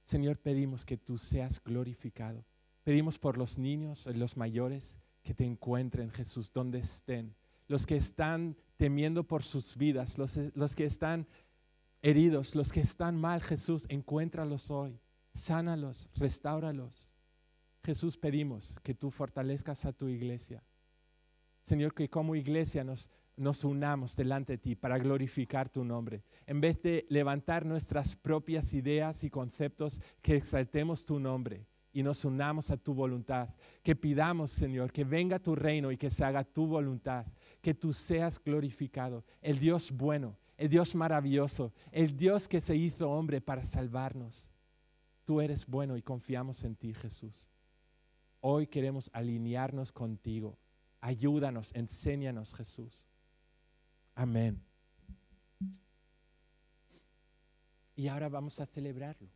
Señor, 0.08 0.38
pedimos 0.38 0.86
que 0.86 0.96
tú 0.96 1.18
seas 1.18 1.62
glorificado. 1.62 2.42
Pedimos 2.82 3.18
por 3.18 3.36
los 3.36 3.58
niños, 3.58 4.06
los 4.06 4.38
mayores, 4.38 4.98
que 5.22 5.34
te 5.34 5.44
encuentren, 5.44 6.10
Jesús, 6.10 6.50
donde 6.50 6.78
estén. 6.78 7.36
Los 7.66 7.84
que 7.84 7.96
están 7.96 8.56
temiendo 8.78 9.22
por 9.22 9.42
sus 9.42 9.76
vidas, 9.76 10.16
los, 10.16 10.38
los 10.54 10.74
que 10.74 10.86
están 10.86 11.28
heridos, 12.00 12.54
los 12.54 12.72
que 12.72 12.80
están 12.80 13.20
mal, 13.20 13.42
Jesús, 13.42 13.84
encuéntralos 13.90 14.70
hoy. 14.70 14.98
Sánalos, 15.34 16.08
restáuralos. 16.14 17.12
Jesús, 17.84 18.16
pedimos 18.16 18.80
que 18.82 18.94
tú 18.94 19.10
fortalezcas 19.10 19.84
a 19.84 19.92
tu 19.92 20.08
iglesia. 20.08 20.64
Señor, 21.60 21.92
que 21.92 22.08
como 22.08 22.34
iglesia 22.34 22.82
nos, 22.82 23.10
nos 23.38 23.64
unamos 23.64 24.16
delante 24.16 24.54
de 24.54 24.58
ti 24.58 24.74
para 24.74 24.98
glorificar 24.98 25.68
tu 25.68 25.84
nombre. 25.84 26.22
En 26.46 26.60
vez 26.60 26.82
de 26.82 27.06
levantar 27.08 27.64
nuestras 27.64 28.16
propias 28.16 28.74
ideas 28.74 29.24
y 29.24 29.30
conceptos, 29.30 30.00
que 30.20 30.36
exaltemos 30.36 31.04
tu 31.04 31.18
nombre 31.18 31.66
y 31.92 32.02
nos 32.02 32.24
unamos 32.24 32.70
a 32.70 32.76
tu 32.76 32.94
voluntad. 32.94 33.48
Que 33.82 33.96
pidamos, 33.96 34.50
Señor, 34.50 34.92
que 34.92 35.04
venga 35.04 35.38
tu 35.38 35.54
reino 35.54 35.90
y 35.90 35.96
que 35.96 36.10
se 36.10 36.24
haga 36.24 36.44
tu 36.44 36.66
voluntad. 36.66 37.26
Que 37.60 37.74
tú 37.74 37.92
seas 37.92 38.42
glorificado. 38.42 39.24
El 39.40 39.58
Dios 39.58 39.90
bueno, 39.90 40.36
el 40.56 40.68
Dios 40.68 40.94
maravilloso, 40.94 41.72
el 41.92 42.16
Dios 42.16 42.48
que 42.48 42.60
se 42.60 42.76
hizo 42.76 43.10
hombre 43.10 43.40
para 43.40 43.64
salvarnos. 43.64 44.50
Tú 45.24 45.40
eres 45.40 45.66
bueno 45.66 45.96
y 45.96 46.02
confiamos 46.02 46.64
en 46.64 46.74
ti, 46.74 46.94
Jesús. 46.94 47.48
Hoy 48.40 48.66
queremos 48.66 49.10
alinearnos 49.12 49.92
contigo. 49.92 50.58
Ayúdanos, 51.00 51.74
enséñanos, 51.74 52.54
Jesús. 52.54 53.06
Amén. 54.18 54.60
Y 57.94 58.08
ahora 58.08 58.28
vamos 58.28 58.58
a 58.58 58.66
celebrarlo, 58.66 59.28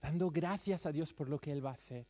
dando 0.00 0.30
gracias 0.30 0.86
a 0.86 0.92
Dios 0.92 1.12
por 1.12 1.28
lo 1.28 1.40
que 1.40 1.50
Él 1.50 1.66
va 1.66 1.70
a 1.70 1.74
hacer. 1.74 2.06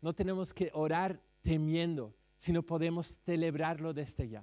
No 0.00 0.14
tenemos 0.14 0.54
que 0.54 0.70
orar 0.72 1.20
temiendo, 1.42 2.14
sino 2.38 2.62
podemos 2.62 3.18
celebrarlo 3.26 3.92
desde 3.92 4.26
ya. 4.26 4.42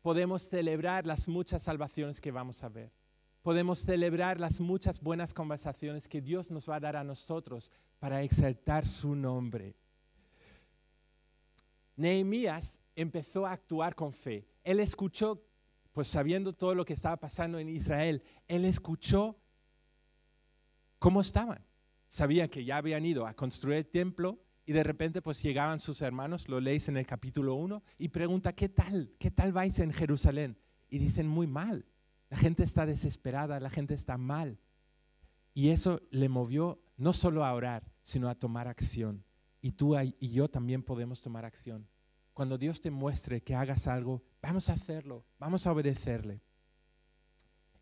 Podemos 0.00 0.48
celebrar 0.48 1.04
las 1.04 1.28
muchas 1.28 1.62
salvaciones 1.62 2.18
que 2.18 2.30
vamos 2.30 2.62
a 2.64 2.70
ver. 2.70 2.90
Podemos 3.42 3.80
celebrar 3.80 4.40
las 4.40 4.58
muchas 4.58 5.02
buenas 5.02 5.34
conversaciones 5.34 6.08
que 6.08 6.22
Dios 6.22 6.50
nos 6.50 6.66
va 6.66 6.76
a 6.76 6.80
dar 6.80 6.96
a 6.96 7.04
nosotros 7.04 7.70
para 7.98 8.22
exaltar 8.22 8.86
su 8.86 9.14
nombre. 9.14 9.76
Nehemías 11.94 12.80
empezó 12.94 13.44
a 13.44 13.52
actuar 13.52 13.94
con 13.94 14.14
fe. 14.14 14.48
Él 14.64 14.80
escuchó 14.80 15.42
pues 15.96 16.08
sabiendo 16.08 16.52
todo 16.52 16.74
lo 16.74 16.84
que 16.84 16.92
estaba 16.92 17.16
pasando 17.16 17.58
en 17.58 17.70
Israel, 17.70 18.22
él 18.48 18.66
escuchó 18.66 19.40
cómo 20.98 21.22
estaban. 21.22 21.64
Sabían 22.06 22.50
que 22.50 22.66
ya 22.66 22.76
habían 22.76 23.06
ido 23.06 23.26
a 23.26 23.32
construir 23.32 23.78
el 23.78 23.86
templo 23.86 24.38
y 24.66 24.74
de 24.74 24.82
repente 24.82 25.22
pues 25.22 25.42
llegaban 25.42 25.80
sus 25.80 26.02
hermanos, 26.02 26.50
lo 26.50 26.60
leéis 26.60 26.90
en 26.90 26.98
el 26.98 27.06
capítulo 27.06 27.54
1, 27.54 27.82
y 27.96 28.08
pregunta, 28.08 28.52
¿qué 28.52 28.68
tal? 28.68 29.14
¿Qué 29.18 29.30
tal 29.30 29.54
vais 29.54 29.78
en 29.78 29.90
Jerusalén? 29.90 30.58
Y 30.90 30.98
dicen, 30.98 31.26
muy 31.28 31.46
mal. 31.46 31.86
La 32.28 32.36
gente 32.36 32.62
está 32.62 32.84
desesperada, 32.84 33.58
la 33.58 33.70
gente 33.70 33.94
está 33.94 34.18
mal. 34.18 34.58
Y 35.54 35.70
eso 35.70 36.02
le 36.10 36.28
movió 36.28 36.78
no 36.98 37.14
solo 37.14 37.42
a 37.42 37.54
orar, 37.54 37.90
sino 38.02 38.28
a 38.28 38.34
tomar 38.34 38.68
acción. 38.68 39.24
Y 39.62 39.72
tú 39.72 39.98
y 39.98 40.28
yo 40.28 40.50
también 40.50 40.82
podemos 40.82 41.22
tomar 41.22 41.46
acción. 41.46 41.88
Cuando 42.36 42.58
Dios 42.58 42.82
te 42.82 42.90
muestre 42.90 43.40
que 43.40 43.54
hagas 43.54 43.86
algo, 43.86 44.22
vamos 44.42 44.68
a 44.68 44.74
hacerlo, 44.74 45.24
vamos 45.38 45.66
a 45.66 45.72
obedecerle. 45.72 46.42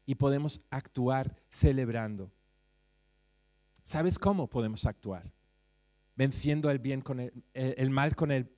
Y 0.07 0.15
podemos 0.15 0.63
actuar 0.71 1.35
celebrando. 1.51 2.31
¿Sabes 3.83 4.17
cómo 4.17 4.49
podemos 4.49 4.87
actuar? 4.87 5.33
Venciendo 6.15 6.71
el 6.71 6.79
bien 6.79 7.01
con 7.01 7.19
el, 7.19 7.91
mal 7.91 8.15
con 8.15 8.31
el 8.31 8.49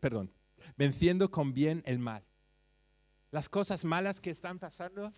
perdón, 0.00 0.32
venciendo 0.76 1.28
con 1.28 1.52
bien 1.52 1.82
el 1.86 1.98
mal. 1.98 2.24
Las 3.32 3.48
cosas 3.48 3.84
malas 3.84 4.20
que 4.20 4.30
están 4.30 4.60
pasando 4.60 5.12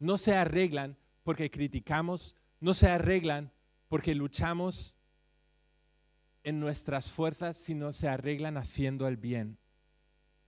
no 0.00 0.18
se 0.18 0.34
arreglan 0.34 0.96
porque 1.22 1.52
criticamos, 1.52 2.34
no 2.58 2.74
se 2.74 2.88
arreglan 2.88 3.52
porque 3.86 4.12
luchamos 4.12 4.98
en 6.44 6.60
nuestras 6.60 7.10
fuerzas, 7.10 7.56
sino 7.56 7.92
se 7.92 8.08
arreglan 8.08 8.56
haciendo 8.56 9.06
el 9.08 9.16
bien. 9.16 9.58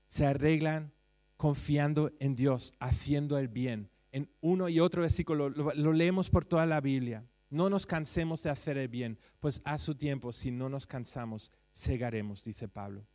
Se 0.09 0.26
arreglan 0.26 0.93
confiando 1.36 2.12
en 2.20 2.36
Dios, 2.36 2.72
haciendo 2.78 3.38
el 3.38 3.49
bien. 3.49 3.90
En 4.12 4.30
uno 4.40 4.68
y 4.68 4.78
otro 4.78 5.03
versículo 5.03 5.49
lo, 5.49 5.93
leemos 5.93 6.30
por 6.30 6.45
toda 6.45 6.66
la 6.66 6.80
Biblia. 6.80 7.26
No 7.51 7.68
nos 7.68 7.86
cansemos 7.86 8.43
de 8.43 8.51
hacer 8.51 8.78
el 8.78 8.88
bien, 8.88 9.18
pues 9.40 9.61
a 9.64 9.76
su 9.78 9.95
tiempo, 9.95 10.32
si 10.32 10.51
no 10.51 10.68
nos 10.68 10.86
cansamos, 10.86 11.51
cegaremos, 11.74 12.45
dice 12.45 12.68
Pablo. 12.68 13.07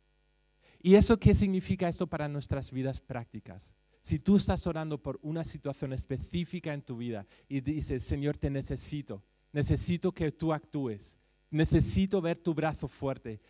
¿Y 0.80 0.94
eso 0.94 1.18
qué 1.18 1.34
significa 1.34 1.88
esto 1.88 2.06
para 2.06 2.28
nuestras 2.28 2.70
vidas 2.70 3.00
prácticas? 3.00 3.74
Si 4.00 4.18
tú 4.18 4.36
estás 4.36 4.66
orando 4.66 5.02
por 5.02 5.18
una 5.22 5.42
situación 5.44 5.92
específica 5.92 6.72
en 6.72 6.82
tu 6.82 6.96
vida 6.98 7.26
y 7.48 7.60
dices, 7.60 8.04
Señor, 8.04 8.36
te 8.36 8.50
necesito, 8.50 9.22
necesito 9.52 10.12
que 10.12 10.30
tú 10.30 10.52
actúes, 10.52 11.18
necesito 11.50 12.20
ver 12.20 12.38
tu 12.38 12.54
brazo 12.54 12.88
fuerte. 12.88 13.40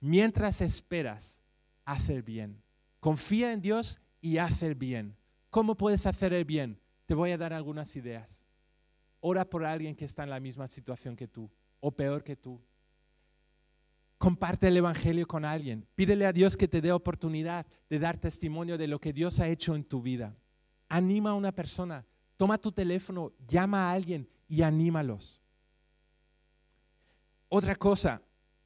Mientras 0.00 0.60
esperas, 0.60 1.42
haz 1.84 2.08
el 2.08 2.22
bien. 2.22 2.62
Confía 3.00 3.52
en 3.52 3.60
Dios 3.60 4.00
y 4.20 4.38
haz 4.38 4.62
el 4.62 4.74
bien. 4.74 5.16
¿Cómo 5.50 5.76
puedes 5.76 6.06
hacer 6.06 6.32
el 6.32 6.44
bien? 6.44 6.80
Te 7.06 7.14
voy 7.14 7.30
a 7.30 7.38
dar 7.38 7.52
algunas 7.52 7.94
ideas. 7.96 8.46
Ora 9.20 9.44
por 9.48 9.64
alguien 9.64 9.94
que 9.94 10.04
está 10.04 10.22
en 10.22 10.30
la 10.30 10.40
misma 10.40 10.68
situación 10.68 11.16
que 11.16 11.28
tú 11.28 11.50
o 11.80 11.90
peor 11.92 12.24
que 12.24 12.36
tú. 12.36 12.60
Comparte 14.18 14.68
el 14.68 14.76
Evangelio 14.76 15.26
con 15.26 15.44
alguien. 15.44 15.86
Pídele 15.94 16.24
a 16.26 16.32
Dios 16.32 16.56
que 16.56 16.68
te 16.68 16.80
dé 16.80 16.92
oportunidad 16.92 17.66
de 17.90 17.98
dar 17.98 18.18
testimonio 18.18 18.78
de 18.78 18.88
lo 18.88 18.98
que 18.98 19.12
Dios 19.12 19.40
ha 19.40 19.48
hecho 19.48 19.74
en 19.74 19.84
tu 19.84 20.00
vida. 20.00 20.36
Anima 20.88 21.30
a 21.30 21.34
una 21.34 21.52
persona. 21.52 22.06
Toma 22.36 22.58
tu 22.58 22.72
teléfono, 22.72 23.32
llama 23.46 23.90
a 23.90 23.92
alguien 23.92 24.28
y 24.48 24.62
anímalos. 24.62 25.40
Otra 27.56 27.76
cosa, 27.76 28.20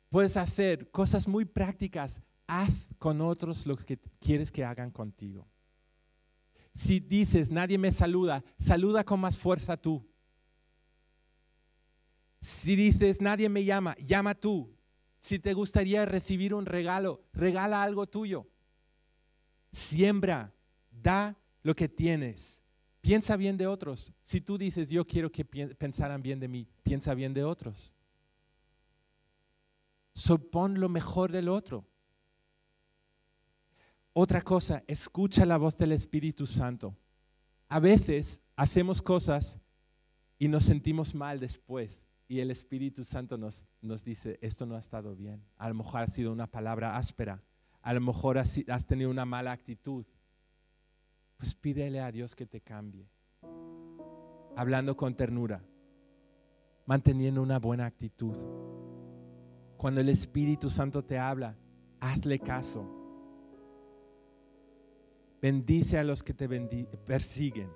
puedes 0.08 0.38
hacer 0.38 0.90
cosas 0.90 1.28
muy 1.28 1.44
prácticas. 1.44 2.22
Haz 2.46 2.72
con 2.98 3.20
otros 3.20 3.66
lo 3.66 3.76
que 3.76 3.98
quieres 4.18 4.50
que 4.50 4.64
hagan 4.64 4.90
contigo. 4.90 5.46
Si 6.72 6.98
dices, 6.98 7.50
nadie 7.50 7.76
me 7.76 7.92
saluda, 7.92 8.42
saluda 8.56 9.04
con 9.04 9.20
más 9.20 9.36
fuerza 9.36 9.76
tú. 9.76 10.08
Si 12.40 12.76
dices, 12.76 13.20
nadie 13.20 13.50
me 13.50 13.62
llama, 13.62 13.94
llama 13.98 14.34
tú. 14.34 14.74
Si 15.20 15.38
te 15.38 15.52
gustaría 15.52 16.06
recibir 16.06 16.54
un 16.54 16.64
regalo, 16.64 17.20
regala 17.34 17.82
algo 17.82 18.06
tuyo. 18.06 18.48
Siembra, 19.70 20.54
da 20.90 21.36
lo 21.62 21.76
que 21.76 21.90
tienes. 21.90 22.62
Piensa 23.02 23.36
bien 23.36 23.58
de 23.58 23.66
otros. 23.66 24.14
Si 24.22 24.40
tú 24.40 24.56
dices, 24.56 24.88
yo 24.88 25.06
quiero 25.06 25.30
que 25.30 25.44
pensaran 25.44 26.22
bien 26.22 26.40
de 26.40 26.48
mí, 26.48 26.66
piensa 26.82 27.12
bien 27.12 27.34
de 27.34 27.44
otros 27.44 27.92
supón 30.18 30.80
lo 30.80 30.88
mejor 30.88 31.30
del 31.30 31.48
otro. 31.48 31.86
Otra 34.12 34.42
cosa, 34.42 34.82
escucha 34.88 35.46
la 35.46 35.56
voz 35.56 35.76
del 35.76 35.92
Espíritu 35.92 36.44
Santo. 36.46 36.96
A 37.68 37.78
veces 37.78 38.40
hacemos 38.56 39.00
cosas 39.00 39.60
y 40.38 40.48
nos 40.48 40.64
sentimos 40.64 41.14
mal 41.14 41.38
después 41.38 42.06
y 42.26 42.40
el 42.40 42.50
Espíritu 42.50 43.04
Santo 43.04 43.38
nos, 43.38 43.68
nos 43.80 44.02
dice, 44.04 44.38
esto 44.42 44.66
no 44.66 44.74
ha 44.74 44.80
estado 44.80 45.14
bien. 45.14 45.44
A 45.56 45.68
lo 45.68 45.76
mejor 45.76 46.00
ha 46.00 46.08
sido 46.08 46.32
una 46.32 46.48
palabra 46.48 46.96
áspera, 46.96 47.42
a 47.80 47.94
lo 47.94 48.00
mejor 48.00 48.38
has, 48.38 48.58
has 48.68 48.86
tenido 48.86 49.10
una 49.10 49.24
mala 49.24 49.52
actitud. 49.52 50.04
Pues 51.36 51.54
pídele 51.54 52.00
a 52.00 52.10
Dios 52.10 52.34
que 52.34 52.44
te 52.44 52.60
cambie. 52.60 53.08
Hablando 54.56 54.96
con 54.96 55.14
ternura, 55.14 55.62
manteniendo 56.86 57.40
una 57.40 57.60
buena 57.60 57.86
actitud. 57.86 58.36
Cuando 59.78 60.00
el 60.00 60.08
Espíritu 60.08 60.70
Santo 60.70 61.04
te 61.04 61.18
habla, 61.18 61.56
hazle 62.00 62.40
caso. 62.40 62.84
Bendice 65.40 65.98
a 65.98 66.04
los 66.04 66.24
que 66.24 66.34
te 66.34 66.48
persiguen. 67.06 67.70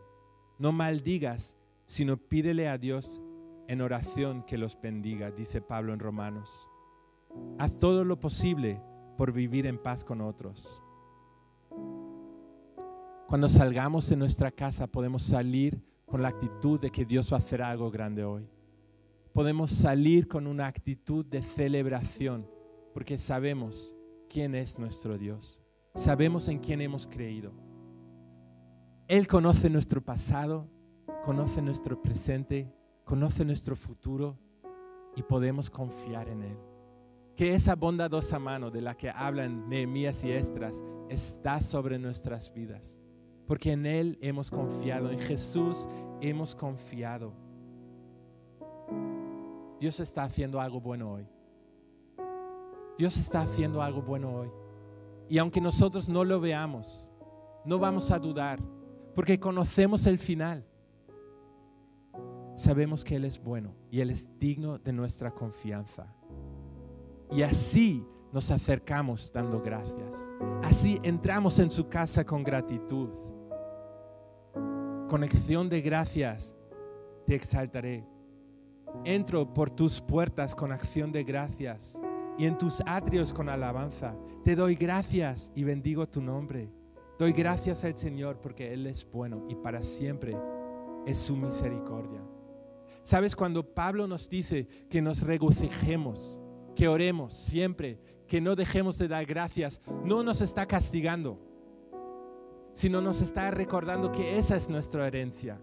No 0.59 0.73
maldigas, 0.73 1.57
sino 1.87 2.17
pídele 2.17 2.69
a 2.69 2.77
Dios 2.77 3.23
en 3.69 3.81
oración 3.81 4.43
que 4.43 4.59
los 4.59 4.79
bendiga, 4.81 5.31
dice 5.31 5.61
Pablo 5.61 5.95
en 5.95 6.01
Romanos. 6.01 6.69
Haz 7.61 7.79
todo 7.79 8.05
lo 8.05 8.19
posible 8.19 8.83
por 9.17 9.33
vivir 9.33 9.65
en 9.67 9.79
paz 9.79 10.03
con 10.03 10.23
otros. 10.23 10.83
Cuando 13.29 13.49
salgamos 13.49 14.09
de 14.09 14.17
nuestra 14.17 14.51
casa 14.51 14.89
podemos 14.89 15.23
salir 15.23 15.81
con 16.05 16.21
la 16.21 16.29
actitud 16.29 16.81
de 16.81 16.91
que 16.91 17.05
Dios 17.05 17.33
va 17.33 17.37
a 17.37 17.41
hacer 17.41 17.63
algo 17.63 17.93
grande 17.93 18.25
hoy 18.25 18.52
podemos 19.33 19.71
salir 19.73 20.29
con 20.29 20.47
una 20.47 20.67
actitud 20.67 21.25
de 21.25 21.43
celebración 21.43 22.47
porque 22.93 23.17
sabemos 23.19 23.97
quién 24.29 24.55
es 24.55 24.79
nuestro 24.79 25.19
Dios. 25.19 25.63
Sabemos 25.95 26.49
en 26.49 26.59
quién 26.59 26.81
hemos 26.81 27.07
creído. 27.07 27.53
Él 29.09 29.27
conoce 29.27 29.69
nuestro 29.69 30.03
pasado, 30.03 30.69
conoce 31.25 31.61
nuestro 31.61 32.01
presente, 32.01 32.73
conoce 33.05 33.45
nuestro 33.45 33.77
futuro 33.77 34.39
y 35.17 35.23
podemos 35.23 35.69
confiar 35.69 36.29
en 36.29 36.43
Él. 36.43 36.57
Que 37.37 37.55
esa 37.55 37.75
bondadosa 37.75 38.39
mano 38.39 38.71
de 38.71 38.83
la 38.83 38.97
que 38.97 39.11
hablan 39.11 39.69
Nehemías 39.69 40.23
y 40.25 40.33
Estras 40.33 40.83
está 41.09 41.61
sobre 41.61 41.99
nuestras 41.99 42.53
vidas. 42.53 42.99
Porque 43.47 43.73
en 43.73 43.87
Él 43.87 44.19
hemos 44.21 44.51
confiado, 44.51 45.11
en 45.11 45.21
Jesús 45.21 45.89
hemos 46.21 46.55
confiado. 46.55 47.35
Dios 49.83 49.99
está 49.99 50.23
haciendo 50.23 50.61
algo 50.61 50.81
bueno 50.81 51.11
hoy. 51.11 51.27
Dios 52.97 53.17
está 53.17 53.41
haciendo 53.41 53.83
algo 53.83 54.01
bueno 54.01 54.33
hoy. 54.33 54.49
Y 55.29 55.39
aunque 55.39 55.61
nosotros 55.61 56.09
no 56.09 56.23
lo 56.23 56.39
veamos, 56.39 57.11
no 57.65 57.81
vamos 57.81 58.13
a 58.13 58.21
dudar, 58.21 58.61
porque 59.13 59.41
conocemos 59.41 60.07
el 60.07 60.21
final. 60.21 60.65
Sabemos 62.55 63.03
que 63.03 63.17
Él 63.17 63.25
es 63.25 63.43
bueno 63.43 63.75
y 63.91 63.99
Él 63.99 64.11
es 64.11 64.31
digno 64.39 64.79
de 64.79 64.93
nuestra 64.93 65.33
confianza. 65.33 66.15
Y 67.33 67.43
así 67.43 68.07
nos 68.31 68.53
acercamos 68.53 69.33
dando 69.33 69.61
gracias. 69.61 70.31
Así 70.63 71.01
entramos 71.03 71.59
en 71.59 71.73
su 71.73 71.89
casa 71.89 72.25
con 72.25 72.45
gratitud. 72.45 73.11
Conexión 75.09 75.69
de 75.69 75.81
gracias, 75.81 76.55
te 77.27 77.35
exaltaré. 77.35 78.12
Entro 79.05 79.53
por 79.53 79.71
tus 79.71 80.01
puertas 80.01 80.55
con 80.55 80.73
acción 80.73 81.11
de 81.13 81.25
gracias 81.25 82.01
y 82.39 82.47
en 82.47 82.57
tus 82.57 82.83
atrios 82.87 83.33
con 83.33 83.49
alabanza. 83.49 84.15
Te 84.45 84.55
doy 84.55 84.75
gracias 84.75 85.53
y 85.55 85.65
bendigo 85.65 86.09
tu 86.09 86.21
nombre. 86.21 86.71
Doy 87.19 87.33
gracias 87.33 87.85
al 87.85 87.97
Señor 87.97 88.41
porque 88.41 88.73
Él 88.73 88.87
es 88.87 89.09
bueno 89.11 89.45
y 89.49 89.55
para 89.55 89.83
siempre 89.83 90.37
es 91.07 91.19
su 91.19 91.37
misericordia. 91.37 92.21
¿Sabes 93.03 93.35
cuando 93.35 93.75
Pablo 93.75 94.07
nos 94.07 94.29
dice 94.29 94.67
que 94.89 95.03
nos 95.03 95.23
regocijemos, 95.23 96.41
que 96.77 96.87
oremos 96.87 97.35
siempre, 97.35 97.99
que 98.29 98.41
no 98.41 98.55
dejemos 98.55 98.99
de 98.99 99.09
dar 99.09 99.27
gracias? 99.27 99.81
No 100.05 100.23
nos 100.23 100.41
está 100.41 100.67
castigando, 100.67 101.39
sino 102.73 103.01
nos 103.01 103.21
está 103.21 103.51
recordando 103.51 104.13
que 104.13 104.39
esa 104.39 104.57
es 104.57 104.69
nuestra 104.69 105.07
herencia. 105.07 105.61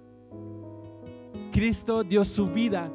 Cristo 1.51 2.03
dio 2.03 2.25
su 2.25 2.47
vida 2.47 2.91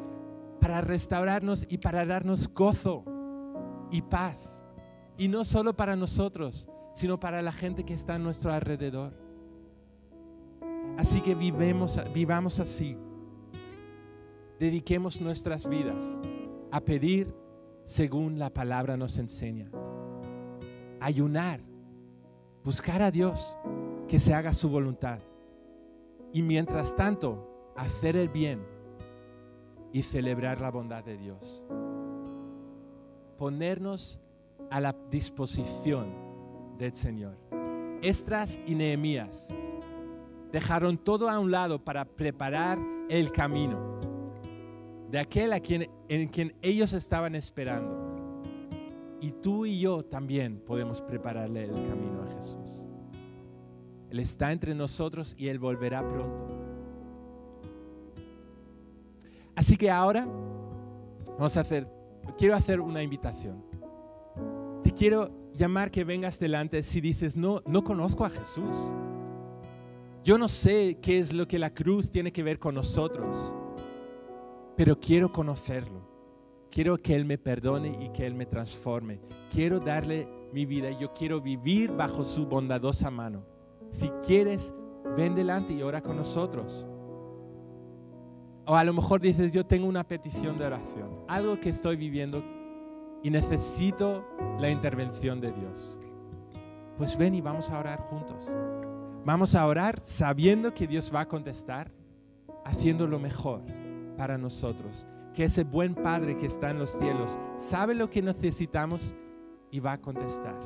para 0.65 0.81
restaurarnos 0.81 1.67
y 1.69 1.77
para 1.77 2.07
darnos 2.07 2.49
gozo 2.49 3.05
y 3.91 4.01
paz. 4.01 4.57
Y 5.19 5.29
no 5.29 5.45
solo 5.45 5.77
para 5.77 5.95
nosotros, 5.95 6.71
sino 6.95 7.21
para 7.21 7.43
la 7.43 7.53
gente 7.53 7.85
que 7.85 7.93
está 7.93 8.15
a 8.15 8.19
nuestro 8.19 8.51
alrededor. 8.51 9.13
Así 10.97 11.21
que 11.21 11.35
vivemos, 11.35 12.01
vivamos 12.15 12.61
así. 12.61 12.97
Dediquemos 14.59 15.21
nuestras 15.21 15.69
vidas 15.69 16.19
a 16.73 16.81
pedir 16.81 17.35
según 17.85 18.39
la 18.39 18.49
palabra 18.49 18.97
nos 18.97 19.19
enseña. 19.19 19.71
Ayunar, 20.99 21.61
buscar 22.65 23.03
a 23.03 23.11
Dios 23.11 23.59
que 24.09 24.19
se 24.19 24.33
haga 24.33 24.55
su 24.55 24.71
voluntad. 24.71 25.19
Y 26.33 26.41
mientras 26.41 26.97
tanto, 26.97 27.75
hacer 27.77 28.17
el 28.17 28.31
bien 28.31 28.74
y 29.95 30.03
celebrar 30.03 30.61
la 30.61 30.71
bondad 30.71 31.03
de 31.03 31.17
Dios 31.17 31.65
ponernos 33.37 34.21
a 34.71 34.81
la 34.81 34.95
disposición 35.11 36.07
del 36.79 36.95
Señor. 36.95 37.37
Estras 38.03 38.61
y 38.67 38.75
Nehemías 38.75 39.55
dejaron 40.53 40.99
todo 40.99 41.29
a 41.29 41.39
un 41.39 41.51
lado 41.51 41.83
para 41.83 42.05
preparar 42.05 42.79
el 43.09 43.33
camino 43.33 44.01
de 45.11 45.19
aquel 45.19 45.53
a 45.53 45.61
quien, 45.61 45.91
en 46.09 46.29
quien 46.29 46.55
ellos 46.63 46.93
estaban 46.93 47.35
esperando. 47.35 48.43
Y 49.21 49.33
tú 49.33 49.65
y 49.65 49.79
yo 49.79 50.05
también 50.05 50.61
podemos 50.61 51.01
prepararle 51.01 51.65
el 51.65 51.75
camino 51.75 52.23
a 52.23 52.35
Jesús. 52.35 52.87
Él 54.11 54.21
está 54.21 54.53
entre 54.53 54.75
nosotros 54.75 55.35
y 55.39 55.49
Él 55.49 55.59
volverá 55.59 56.07
pronto. 56.07 56.64
Así 59.57 59.77
que 59.77 59.91
ahora 59.91 60.27
vamos 61.39 61.57
a 61.57 61.61
hacer 61.61 61.89
quiero 62.37 62.55
hacer 62.55 62.81
una 62.81 63.03
invitación. 63.03 63.65
Te 64.83 64.93
quiero 64.93 65.31
llamar 65.55 65.91
que 65.91 66.05
vengas 66.05 66.39
delante 66.39 66.83
si 66.83 67.01
dices, 67.01 67.37
no, 67.37 67.61
no 67.67 67.85
conozco 67.85 68.25
a 68.25 68.31
Jesús. 68.31 68.95
Yo 70.23 70.39
no 70.39 70.49
sé 70.49 70.99
qué 71.03 71.19
es 71.19 71.33
lo 71.33 71.47
que 71.47 71.59
la 71.59 71.73
cruz 71.73 72.11
tiene 72.11 72.33
que 72.33 72.43
ver 72.43 72.59
con 72.59 72.75
nosotros, 72.75 73.55
pero 74.77 74.99
quiero 74.99 75.33
conocerlo. 75.33 76.13
Quiero 76.71 77.01
que 77.01 77.15
Él 77.15 77.25
me 77.25 77.39
perdone 77.39 77.97
y 78.01 78.09
que 78.09 78.27
Él 78.27 78.35
me 78.35 78.47
transforme. 78.47 79.21
Quiero 79.53 79.79
darle 79.79 80.29
mi 80.53 80.67
vida 80.67 80.91
yo 80.91 81.13
quiero 81.13 81.41
vivir 81.41 81.93
bajo 81.93 82.25
su 82.25 82.47
bondadosa 82.47 83.11
mano. 83.11 83.45
Si 83.91 84.09
quieres, 84.25 84.73
ven 85.17 85.35
delante 85.35 85.75
y 85.75 85.83
ora 85.83 86.01
con 86.01 86.17
nosotros. 86.17 86.89
O 88.67 88.75
a 88.75 88.85
lo 88.85 88.95
mejor 88.95 89.21
dices, 89.21 89.53
yo 89.53 89.65
tengo 89.67 89.87
una 89.87 90.05
petición 90.05 90.59
de 90.59 90.67
oración, 90.67 91.25
algo 91.29 91.61
que 91.61 91.69
estoy 91.69 91.97
viviendo 91.97 92.43
y 93.23 93.31
necesito 93.31 94.25
la 94.59 94.71
intervención 94.71 95.41
de 95.41 95.53
Dios. 95.53 95.99
Pues 96.97 97.17
ven 97.19 97.35
y 97.35 97.41
vamos 97.41 97.71
a 97.71 97.79
orar 97.79 98.01
juntos. 98.01 98.55
Vamos 99.25 99.55
a 99.55 99.67
orar 99.67 100.01
sabiendo 100.01 100.73
que 100.73 100.87
Dios 100.87 101.11
va 101.15 101.21
a 101.21 101.29
contestar, 101.29 101.91
haciendo 102.65 103.07
lo 103.07 103.19
mejor 103.19 103.63
para 104.17 104.39
nosotros. 104.39 105.07
Que 105.35 105.45
ese 105.45 105.65
buen 105.65 105.95
Padre 105.95 106.37
que 106.37 106.47
está 106.47 106.71
en 106.71 106.79
los 106.79 106.93
cielos 106.93 107.39
sabe 107.57 107.95
lo 107.95 108.09
que 108.09 108.23
necesitamos 108.23 109.15
y 109.71 109.81
va 109.81 109.93
a 109.93 110.01
contestar. 110.01 110.57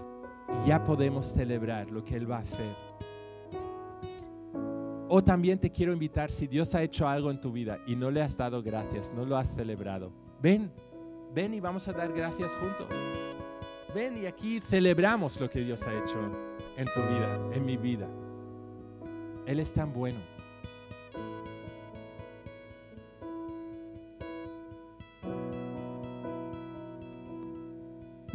Y 0.62 0.68
ya 0.68 0.84
podemos 0.84 1.26
celebrar 1.26 1.90
lo 1.90 2.04
que 2.04 2.16
Él 2.16 2.30
va 2.30 2.36
a 2.36 2.40
hacer 2.40 2.87
o 5.08 5.22
también 5.22 5.58
te 5.58 5.70
quiero 5.70 5.92
invitar, 5.92 6.30
si 6.30 6.46
Dios 6.46 6.74
ha 6.74 6.82
hecho 6.82 7.08
algo 7.08 7.30
en 7.30 7.40
tu 7.40 7.52
vida 7.52 7.78
y 7.86 7.96
no 7.96 8.10
le 8.10 8.22
has 8.22 8.36
dado 8.36 8.62
gracias, 8.62 9.12
no 9.12 9.24
lo 9.24 9.36
has 9.36 9.54
celebrado, 9.54 10.12
ven, 10.40 10.70
ven 11.34 11.54
y 11.54 11.60
vamos 11.60 11.88
a 11.88 11.92
dar 11.92 12.12
gracias 12.12 12.56
juntos. 12.56 12.86
Ven 13.94 14.22
y 14.22 14.26
aquí 14.26 14.60
celebramos 14.60 15.40
lo 15.40 15.48
que 15.48 15.60
Dios 15.60 15.86
ha 15.86 15.94
hecho 15.98 16.18
en 16.76 16.86
tu 16.86 17.00
vida, 17.00 17.40
en 17.54 17.64
mi 17.64 17.76
vida. 17.76 18.06
Él 19.46 19.60
es 19.60 19.72
tan 19.72 19.92
bueno. 19.92 20.18